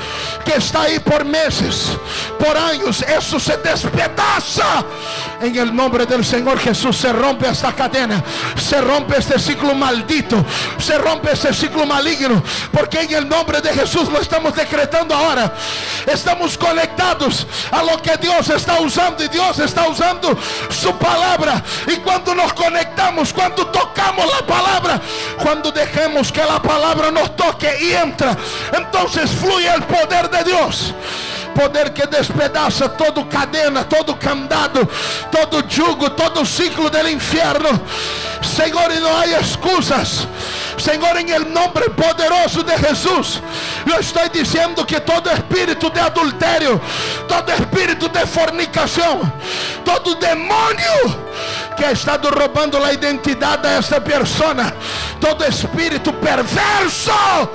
que 0.43 0.55
está 0.55 0.83
ahí 0.83 0.99
por 0.99 1.23
meses, 1.23 1.91
por 2.39 2.57
años. 2.57 3.01
Eso 3.01 3.39
se 3.39 3.57
despedaza. 3.57 4.83
En 5.41 5.55
el 5.55 5.75
nombre 5.75 6.05
del 6.05 6.23
Señor 6.23 6.59
Jesús 6.59 6.97
se 6.97 7.11
rompe 7.11 7.49
esta 7.49 7.73
cadena, 7.73 8.23
se 8.55 8.79
rompe 8.79 9.17
este 9.17 9.39
ciclo 9.39 9.73
maldito, 9.73 10.45
se 10.77 10.97
rompe 10.97 11.31
este 11.31 11.51
ciclo 11.53 11.85
maligno, 11.85 12.43
porque 12.71 13.01
en 13.01 13.13
el 13.13 13.27
nombre 13.27 13.59
de 13.59 13.73
Jesús 13.73 14.07
lo 14.09 14.19
estamos 14.19 14.55
decretando 14.55 15.15
ahora. 15.15 15.53
Estamos 16.05 16.57
conectados 16.57 17.47
a 17.71 17.83
lo 17.83 17.99
que 18.01 18.17
Dios 18.17 18.49
está 18.49 18.79
usando 18.79 19.23
y 19.23 19.27
Dios 19.29 19.50
está 19.59 19.87
usando 19.87 20.37
su 20.69 20.95
palabra. 20.97 21.61
Y 21.87 21.97
cuando 21.97 22.33
nos 22.35 22.53
conectamos, 22.53 23.33
cuando 23.33 23.67
tocamos 23.67 24.25
la 24.31 24.45
palabra, 24.45 25.01
cuando 25.41 25.71
dejemos 25.71 26.31
que 26.31 26.43
la 26.43 26.61
palabra 26.61 27.11
nos 27.11 27.35
toque 27.35 27.71
y 27.81 27.93
entra, 27.93 28.37
entonces 28.73 29.31
fluye 29.31 29.73
el 29.73 29.83
poder 29.83 30.29
de 30.29 30.43
Dios. 30.43 30.93
Poder 31.55 31.93
que 31.93 32.07
despedaça 32.07 32.89
todo 32.95 33.27
cadena, 33.27 33.87
todo 33.87 34.17
candado, 34.17 34.87
todo 35.29 35.63
jugo, 35.69 36.11
todo 36.13 36.45
ciclo 36.45 36.89
del 36.89 37.09
infierno. 37.09 37.69
Señor, 38.41 38.91
y 38.97 38.99
no 39.01 39.17
hay 39.17 39.33
excusas. 39.33 40.27
Señor, 40.81 41.17
en 41.17 41.29
el 41.29 41.53
poderoso 41.91 42.63
de 42.63 42.77
Jesús, 42.77 43.39
yo 43.85 43.97
estoy 43.97 44.29
diciendo 44.29 44.85
que 44.85 44.99
todo 44.99 45.29
espíritu 45.29 45.91
de 45.91 46.01
adulterio, 46.01 46.81
todo 47.27 47.53
espíritu 47.53 48.09
de 48.11 48.25
fornicación, 48.25 49.31
todo 49.85 50.15
demonio 50.15 51.31
que 51.77 51.85
ha 51.85 51.91
estado 51.91 52.31
robando 52.31 52.79
la 52.79 52.93
identidad 52.93 53.59
de 53.59 53.69
persona, 54.01 54.73
todo 55.19 55.45
espíritu 55.45 56.19
perverso, 56.19 57.51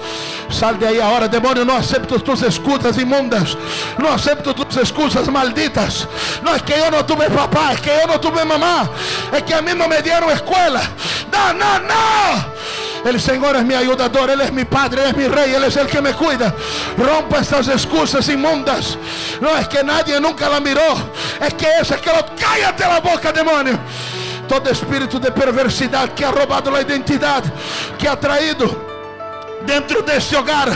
sal 0.51 0.79
de 0.79 0.87
ahí 0.87 1.01
ahora, 1.01 1.29
demonio, 1.29 1.65
no 1.65 1.77
acepto 1.77 2.19
tus 2.21 2.43
excusas 2.43 2.97
inmundas, 2.99 3.57
no 3.99 4.11
acepto 4.11 4.55
tus 4.55 4.77
excusas 4.77 5.29
malditas. 5.29 6.07
No 6.43 6.55
es 6.55 6.63
que 6.63 6.79
yo 6.79 6.91
no 6.91 7.05
tuve 7.05 7.29
papá, 7.31 7.73
es 7.73 7.81
que 7.81 7.99
yo 8.01 8.07
no 8.07 8.21
tuve 8.21 8.45
mamá, 8.45 8.89
es 9.33 9.43
que 9.43 9.55
a 9.55 9.63
mí 9.63 9.73
no 9.75 9.89
me 9.89 10.03
dieron 10.03 10.31
escuela. 10.31 10.83
No, 11.33 11.53
no, 11.53 11.79
no. 11.81 12.57
El 13.09 13.21
Señor 13.21 13.55
es 13.55 13.65
mi 13.65 13.75
ayudador, 13.75 14.31
Él 14.31 14.41
es 14.41 14.53
mi 14.53 14.65
Padre, 14.65 15.03
Él 15.03 15.11
es 15.11 15.17
mi 15.17 15.29
Rey, 15.29 15.55
Él 15.55 15.63
es 15.63 15.77
el 15.77 15.87
que 15.87 16.01
me 16.01 16.13
cuida. 16.13 16.53
Rompa 16.99 17.39
estas 17.39 17.69
excusas 17.69 18.29
inmundas. 18.29 18.99
No 19.41 19.57
es 19.57 19.69
que 19.69 19.85
nadie 19.85 20.21
nunca 20.21 20.49
la 20.49 20.59
miró, 20.59 21.13
es 21.41 21.55
que 21.55 21.69
ese 21.81 21.95
es 21.95 22.01
que 22.01 22.11
lo 22.11 22.27
cállate 22.37 22.83
la 22.83 23.01
boca, 23.01 23.33
demonio. 23.33 23.79
Todo 24.49 24.71
espíritu 24.71 25.21
de 25.21 25.31
perversidad 25.31 26.15
que 26.15 26.25
ha 26.25 26.33
robado 26.33 26.71
la 26.71 26.83
identidad, 26.83 27.45
que 27.97 28.09
ha 28.09 28.19
traído 28.19 28.96
dentro 29.67 30.03
de 30.03 30.17
ese 30.17 30.37
hogar. 30.37 30.71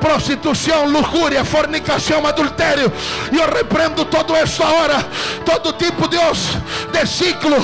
Prostitución, 0.00 0.92
lujuria, 0.92 1.44
fornicación, 1.44 2.24
adulterio. 2.26 2.92
Yo 3.32 3.46
reprendo 3.46 4.06
todo 4.06 4.36
eso 4.36 4.64
ahora. 4.64 5.04
Todo 5.44 5.74
tipo, 5.74 6.06
Dios, 6.06 6.50
de 6.92 7.06
ciclo, 7.06 7.56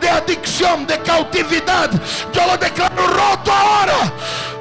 de 0.00 0.08
adicción, 0.08 0.86
de 0.86 0.98
cautividad. 1.00 1.90
Yo 2.32 2.46
lo 2.46 2.56
declaro 2.56 3.06
roto 3.06 3.52
ahora 3.52 4.12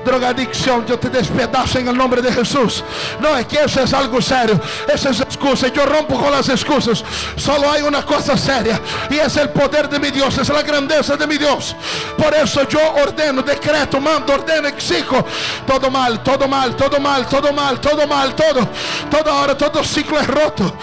drogadicción, 0.05 0.85
yo 0.85 0.97
te 0.97 1.09
despedazo 1.09 1.79
en 1.79 1.89
el 1.89 1.97
nombre 1.97 2.21
de 2.21 2.31
Jesús. 2.31 2.83
No, 3.19 3.35
es 3.35 3.47
que 3.47 3.63
eso 3.63 3.81
es 3.81 3.91
algo 3.93 4.21
serio. 4.21 4.61
Esa 4.87 5.09
es 5.09 5.19
excusa. 5.19 5.67
Yo 5.67 5.85
rompo 5.85 6.17
con 6.17 6.31
las 6.31 6.47
excusas. 6.47 7.03
Solo 7.35 7.69
hay 7.69 7.81
una 7.81 8.05
cosa 8.05 8.37
seria. 8.37 8.79
Y 9.09 9.15
es 9.15 9.35
el 9.35 9.49
poder 9.49 9.89
de 9.89 9.99
mi 9.99 10.11
Dios. 10.11 10.37
Es 10.37 10.47
la 10.49 10.61
grandeza 10.61 11.17
de 11.17 11.27
mi 11.27 11.37
Dios. 11.37 11.75
Por 12.17 12.33
eso 12.33 12.67
yo 12.69 12.79
ordeno, 13.03 13.41
decreto, 13.41 13.99
mando, 13.99 14.33
ordeno, 14.33 14.67
exijo. 14.67 15.25
Todo 15.65 15.89
mal, 15.89 16.21
todo 16.23 16.47
mal, 16.47 16.75
todo 16.75 16.99
mal, 16.99 17.27
todo 17.27 17.51
mal, 17.51 17.79
todo 17.79 18.07
mal, 18.07 18.35
todo. 18.35 18.67
Todo 19.09 19.31
ahora, 19.31 19.57
todo 19.57 19.83
ciclo 19.83 20.19
es 20.19 20.27
roto. 20.27 20.75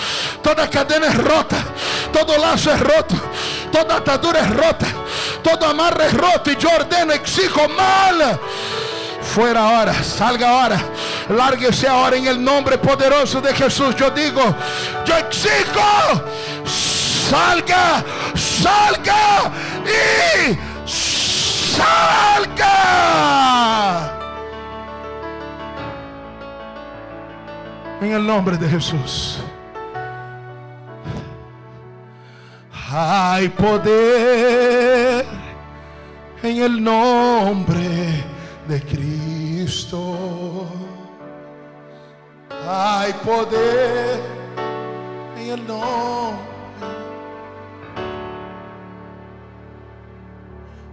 Toda 0.43 0.69
cadena 0.69 1.07
es 1.07 1.17
rota. 1.17 1.57
Todo 2.13 2.37
lazo 2.39 2.73
es 2.73 2.81
roto. 2.81 3.15
Toda 3.71 3.97
atadura 3.97 4.41
es 4.41 4.51
rota. 4.51 4.87
Todo 5.43 5.67
amarre 5.67 6.07
es 6.07 6.15
roto. 6.15 6.51
Y 6.51 6.57
yo 6.57 6.69
ordeno, 6.71 7.13
exijo 7.13 7.69
mal 7.69 8.39
fuera 9.33 9.61
ahora, 9.61 9.95
salga 10.05 10.51
ahora, 10.51 10.79
lárguese 11.31 11.89
ahora 11.89 12.17
en 12.17 12.27
el 12.27 12.43
nombre 12.45 12.77
poderoso 12.77 13.41
de 13.41 13.55
Jesús. 13.55 13.97
Yo 13.97 14.11
digo, 14.11 14.43
yo 15.07 15.17
exijo, 15.17 16.23
salga, 17.31 18.05
salga 18.35 19.51
y 19.87 20.59
salga. 21.75 22.73
En 28.03 28.11
el 28.11 28.27
nombre 28.27 28.57
de 28.57 28.69
Jesús. 28.69 29.39
Hay 32.91 33.49
poder 33.51 35.25
en 36.43 36.63
el 36.63 36.83
nombre 36.83 38.25
de 38.67 38.83
Cristo. 38.83 40.67
Hay 42.69 43.13
poder 43.25 44.21
en 45.39 45.51
el 45.51 45.65
nombre. 45.65 46.49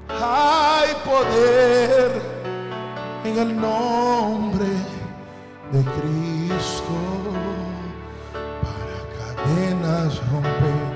Hay 0.10 0.90
poder 1.04 2.22
en 3.26 3.38
el 3.40 3.60
nombre 3.60 4.99
de 5.72 5.84
Cristo 5.84 6.98
para 8.64 9.00
cadenas 9.18 10.20
romper, 10.32 10.89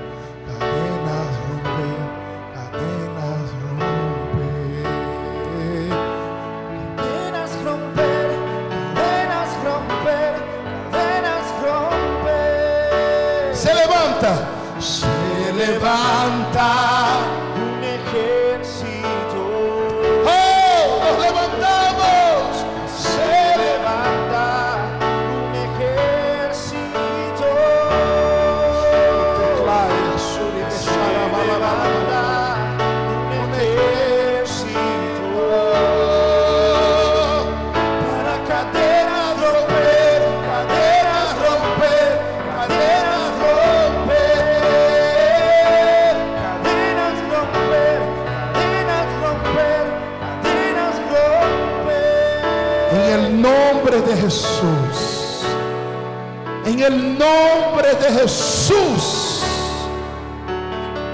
el 56.84 57.18
nombre 57.18 57.94
de 58.00 58.20
Jesús. 58.20 59.42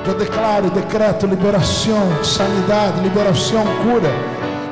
Yo 0.06 0.14
declaro 0.14 0.66
y 0.66 0.70
decreto 0.70 1.26
liberación, 1.26 2.18
sanidad, 2.22 2.94
liberación, 3.02 3.64
cura, 3.84 4.10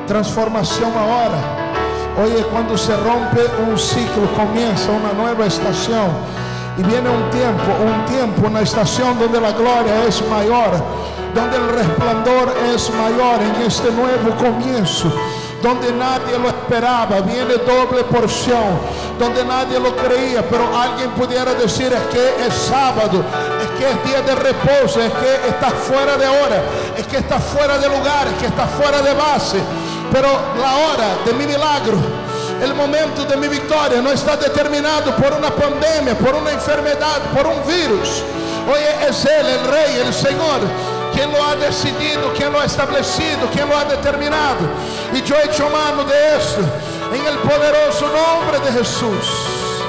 transformación 0.07 0.91
ahora. 0.97 1.39
Oye, 2.21 2.43
cuando 2.51 2.77
se 2.77 2.95
rompe 2.97 3.41
un 3.69 3.77
ciclo, 3.77 4.29
comienza 4.35 4.91
una 4.91 5.13
nueva 5.13 5.45
estación. 5.45 6.09
Y 6.77 6.83
viene 6.83 7.09
un 7.09 7.29
tiempo, 7.29 7.71
un 7.83 8.05
tiempo, 8.05 8.47
una 8.47 8.61
estación 8.61 9.19
donde 9.19 9.39
la 9.39 9.51
gloria 9.51 10.05
es 10.07 10.21
mayor, 10.29 10.71
donde 11.35 11.57
el 11.57 11.69
resplandor 11.69 12.53
es 12.73 12.89
mayor 12.91 13.41
en 13.41 13.61
este 13.65 13.91
nuevo 13.91 14.35
comienzo 14.37 15.13
donde 15.61 15.91
nadie 15.91 16.37
lo 16.39 16.47
esperaba, 16.47 17.19
viene 17.21 17.55
doble 17.55 18.03
porción, 18.05 18.79
donde 19.19 19.43
nadie 19.43 19.77
lo 19.79 19.95
creía, 19.97 20.41
pero 20.49 20.65
alguien 20.75 21.11
pudiera 21.11 21.53
decir 21.53 21.91
es 21.91 22.01
que 22.03 22.47
es 22.47 22.53
sábado, 22.53 23.21
es 23.61 23.67
que 23.77 23.91
es 23.91 24.03
día 24.05 24.21
de 24.21 24.33
reposo, 24.33 25.01
es 25.01 25.11
que 25.11 25.49
está 25.49 25.69
fuera 25.71 26.17
de 26.17 26.25
hora, 26.25 26.63
es 26.97 27.05
que 27.05 27.17
está 27.17 27.37
fuera 27.37 27.77
de 27.77 27.89
lugar, 27.89 28.27
es 28.27 28.39
que 28.39 28.45
está 28.45 28.65
fuera 28.65 29.01
de 29.01 29.13
base, 29.13 29.59
pero 30.11 30.29
la 30.59 30.75
hora 30.75 31.17
de 31.25 31.33
mi 31.33 31.45
milagro, 31.45 31.97
el 32.63 32.73
momento 32.73 33.25
de 33.25 33.35
mi 33.35 33.49
victoria 33.49 34.01
no 34.01 34.09
está 34.09 34.37
determinado 34.37 35.13
por 35.17 35.33
una 35.33 35.49
pandemia, 35.49 36.17
por 36.17 36.33
una 36.35 36.51
enfermedad, 36.51 37.19
por 37.35 37.45
un 37.45 37.67
virus. 37.67 38.23
Oye, 38.71 39.09
es 39.09 39.25
Él, 39.25 39.47
el 39.47 39.67
Rey, 39.67 40.01
el 40.05 40.13
Señor, 40.13 40.61
quien 41.13 41.31
lo 41.31 41.43
ha 41.43 41.55
decidido, 41.55 42.33
quien 42.37 42.53
lo 42.53 42.59
ha 42.59 42.65
establecido, 42.65 43.49
quien 43.51 43.67
lo 43.67 43.77
ha 43.77 43.83
determinado. 43.83 44.59
Y 45.13 45.21
yo 45.23 45.35
he 45.35 45.45
hecho 45.45 45.69
mano 45.69 46.03
de 46.03 46.37
esto 46.37 46.61
en 47.13 47.25
el 47.25 47.37
poderoso 47.39 48.05
nombre 48.07 48.59
de 48.65 48.71
Jesús. 48.79 49.83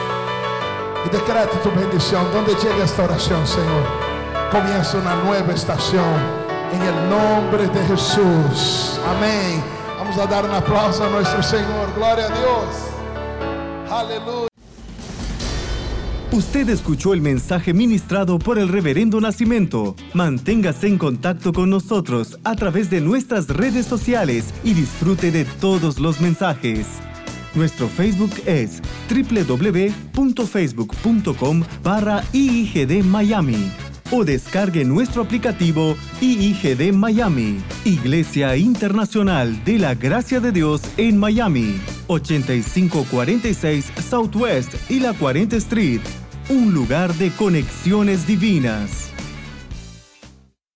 Y 1.07 1.09
decreto 1.11 1.59
tu 1.63 1.71
bendición. 1.71 2.27
Donde 2.33 2.55
llegue 2.55 2.83
esta 2.85 3.05
oración, 3.05 3.47
Señor, 3.47 3.85
comienza 4.51 4.99
una 4.99 5.17
nueva 5.17 5.53
estación 5.53 6.05
en 6.73 6.83
el 6.83 7.11
nombre 7.11 7.67
de 7.69 7.87
Jesús. 7.87 9.01
Amén. 9.07 9.63
Vamos 9.99 10.19
a 10.19 10.27
dar 10.27 10.45
un 10.45 10.53
aplauso 10.53 11.05
a 11.05 11.11
nuestro 11.11 11.43
Señor. 11.43 11.93
Gloria 11.97 12.27
a 12.27 12.29
Dios. 12.29 13.91
Aleluya. 13.91 14.51
Usted 16.33 16.69
escuchó 16.69 17.13
el 17.13 17.21
mensaje 17.21 17.75
ministrado 17.75 18.39
por 18.39 18.59
el 18.61 18.69
Reverendo 18.69 19.21
Nacimiento. 19.21 19.97
Manténgase 20.15 20.87
en 20.87 20.97
contacto 20.97 21.53
con 21.53 21.71
nosotros 21.71 22.39
a 22.45 22.55
través 22.55 22.89
de 22.89 23.01
nuestras 23.01 23.49
redes 23.49 23.85
sociales 23.87 24.55
y 24.63 24.75
disfrute 24.75 25.33
de 25.33 25.45
todos 25.45 25.99
los 25.99 26.21
mensajes. 26.21 26.87
Nuestro 27.55 27.89
Facebook 27.89 28.33
es 28.47 28.83
www.facebook.com 29.09 31.65
barra 31.83 32.23
IIGD 32.33 33.03
Miami 33.05 33.71
o 34.13 34.25
descargue 34.25 34.85
nuestro 34.85 35.23
aplicativo 35.23 35.97
IIGD 36.21 36.93
Miami, 36.93 37.61
Iglesia 37.85 38.57
Internacional 38.57 39.65
de 39.65 39.79
la 39.79 39.95
Gracia 39.95 40.41
de 40.41 40.51
Dios 40.53 40.83
en 40.97 41.19
Miami, 41.19 41.81
8546 42.09 43.93
Southwest 44.09 44.75
y 44.91 45.01
la 45.01 45.13
40 45.13 45.57
Street, 45.57 46.01
un 46.49 46.73
lugar 46.75 47.15
de 47.15 47.31
conexiones 47.31 48.27
divinas. 48.27 49.10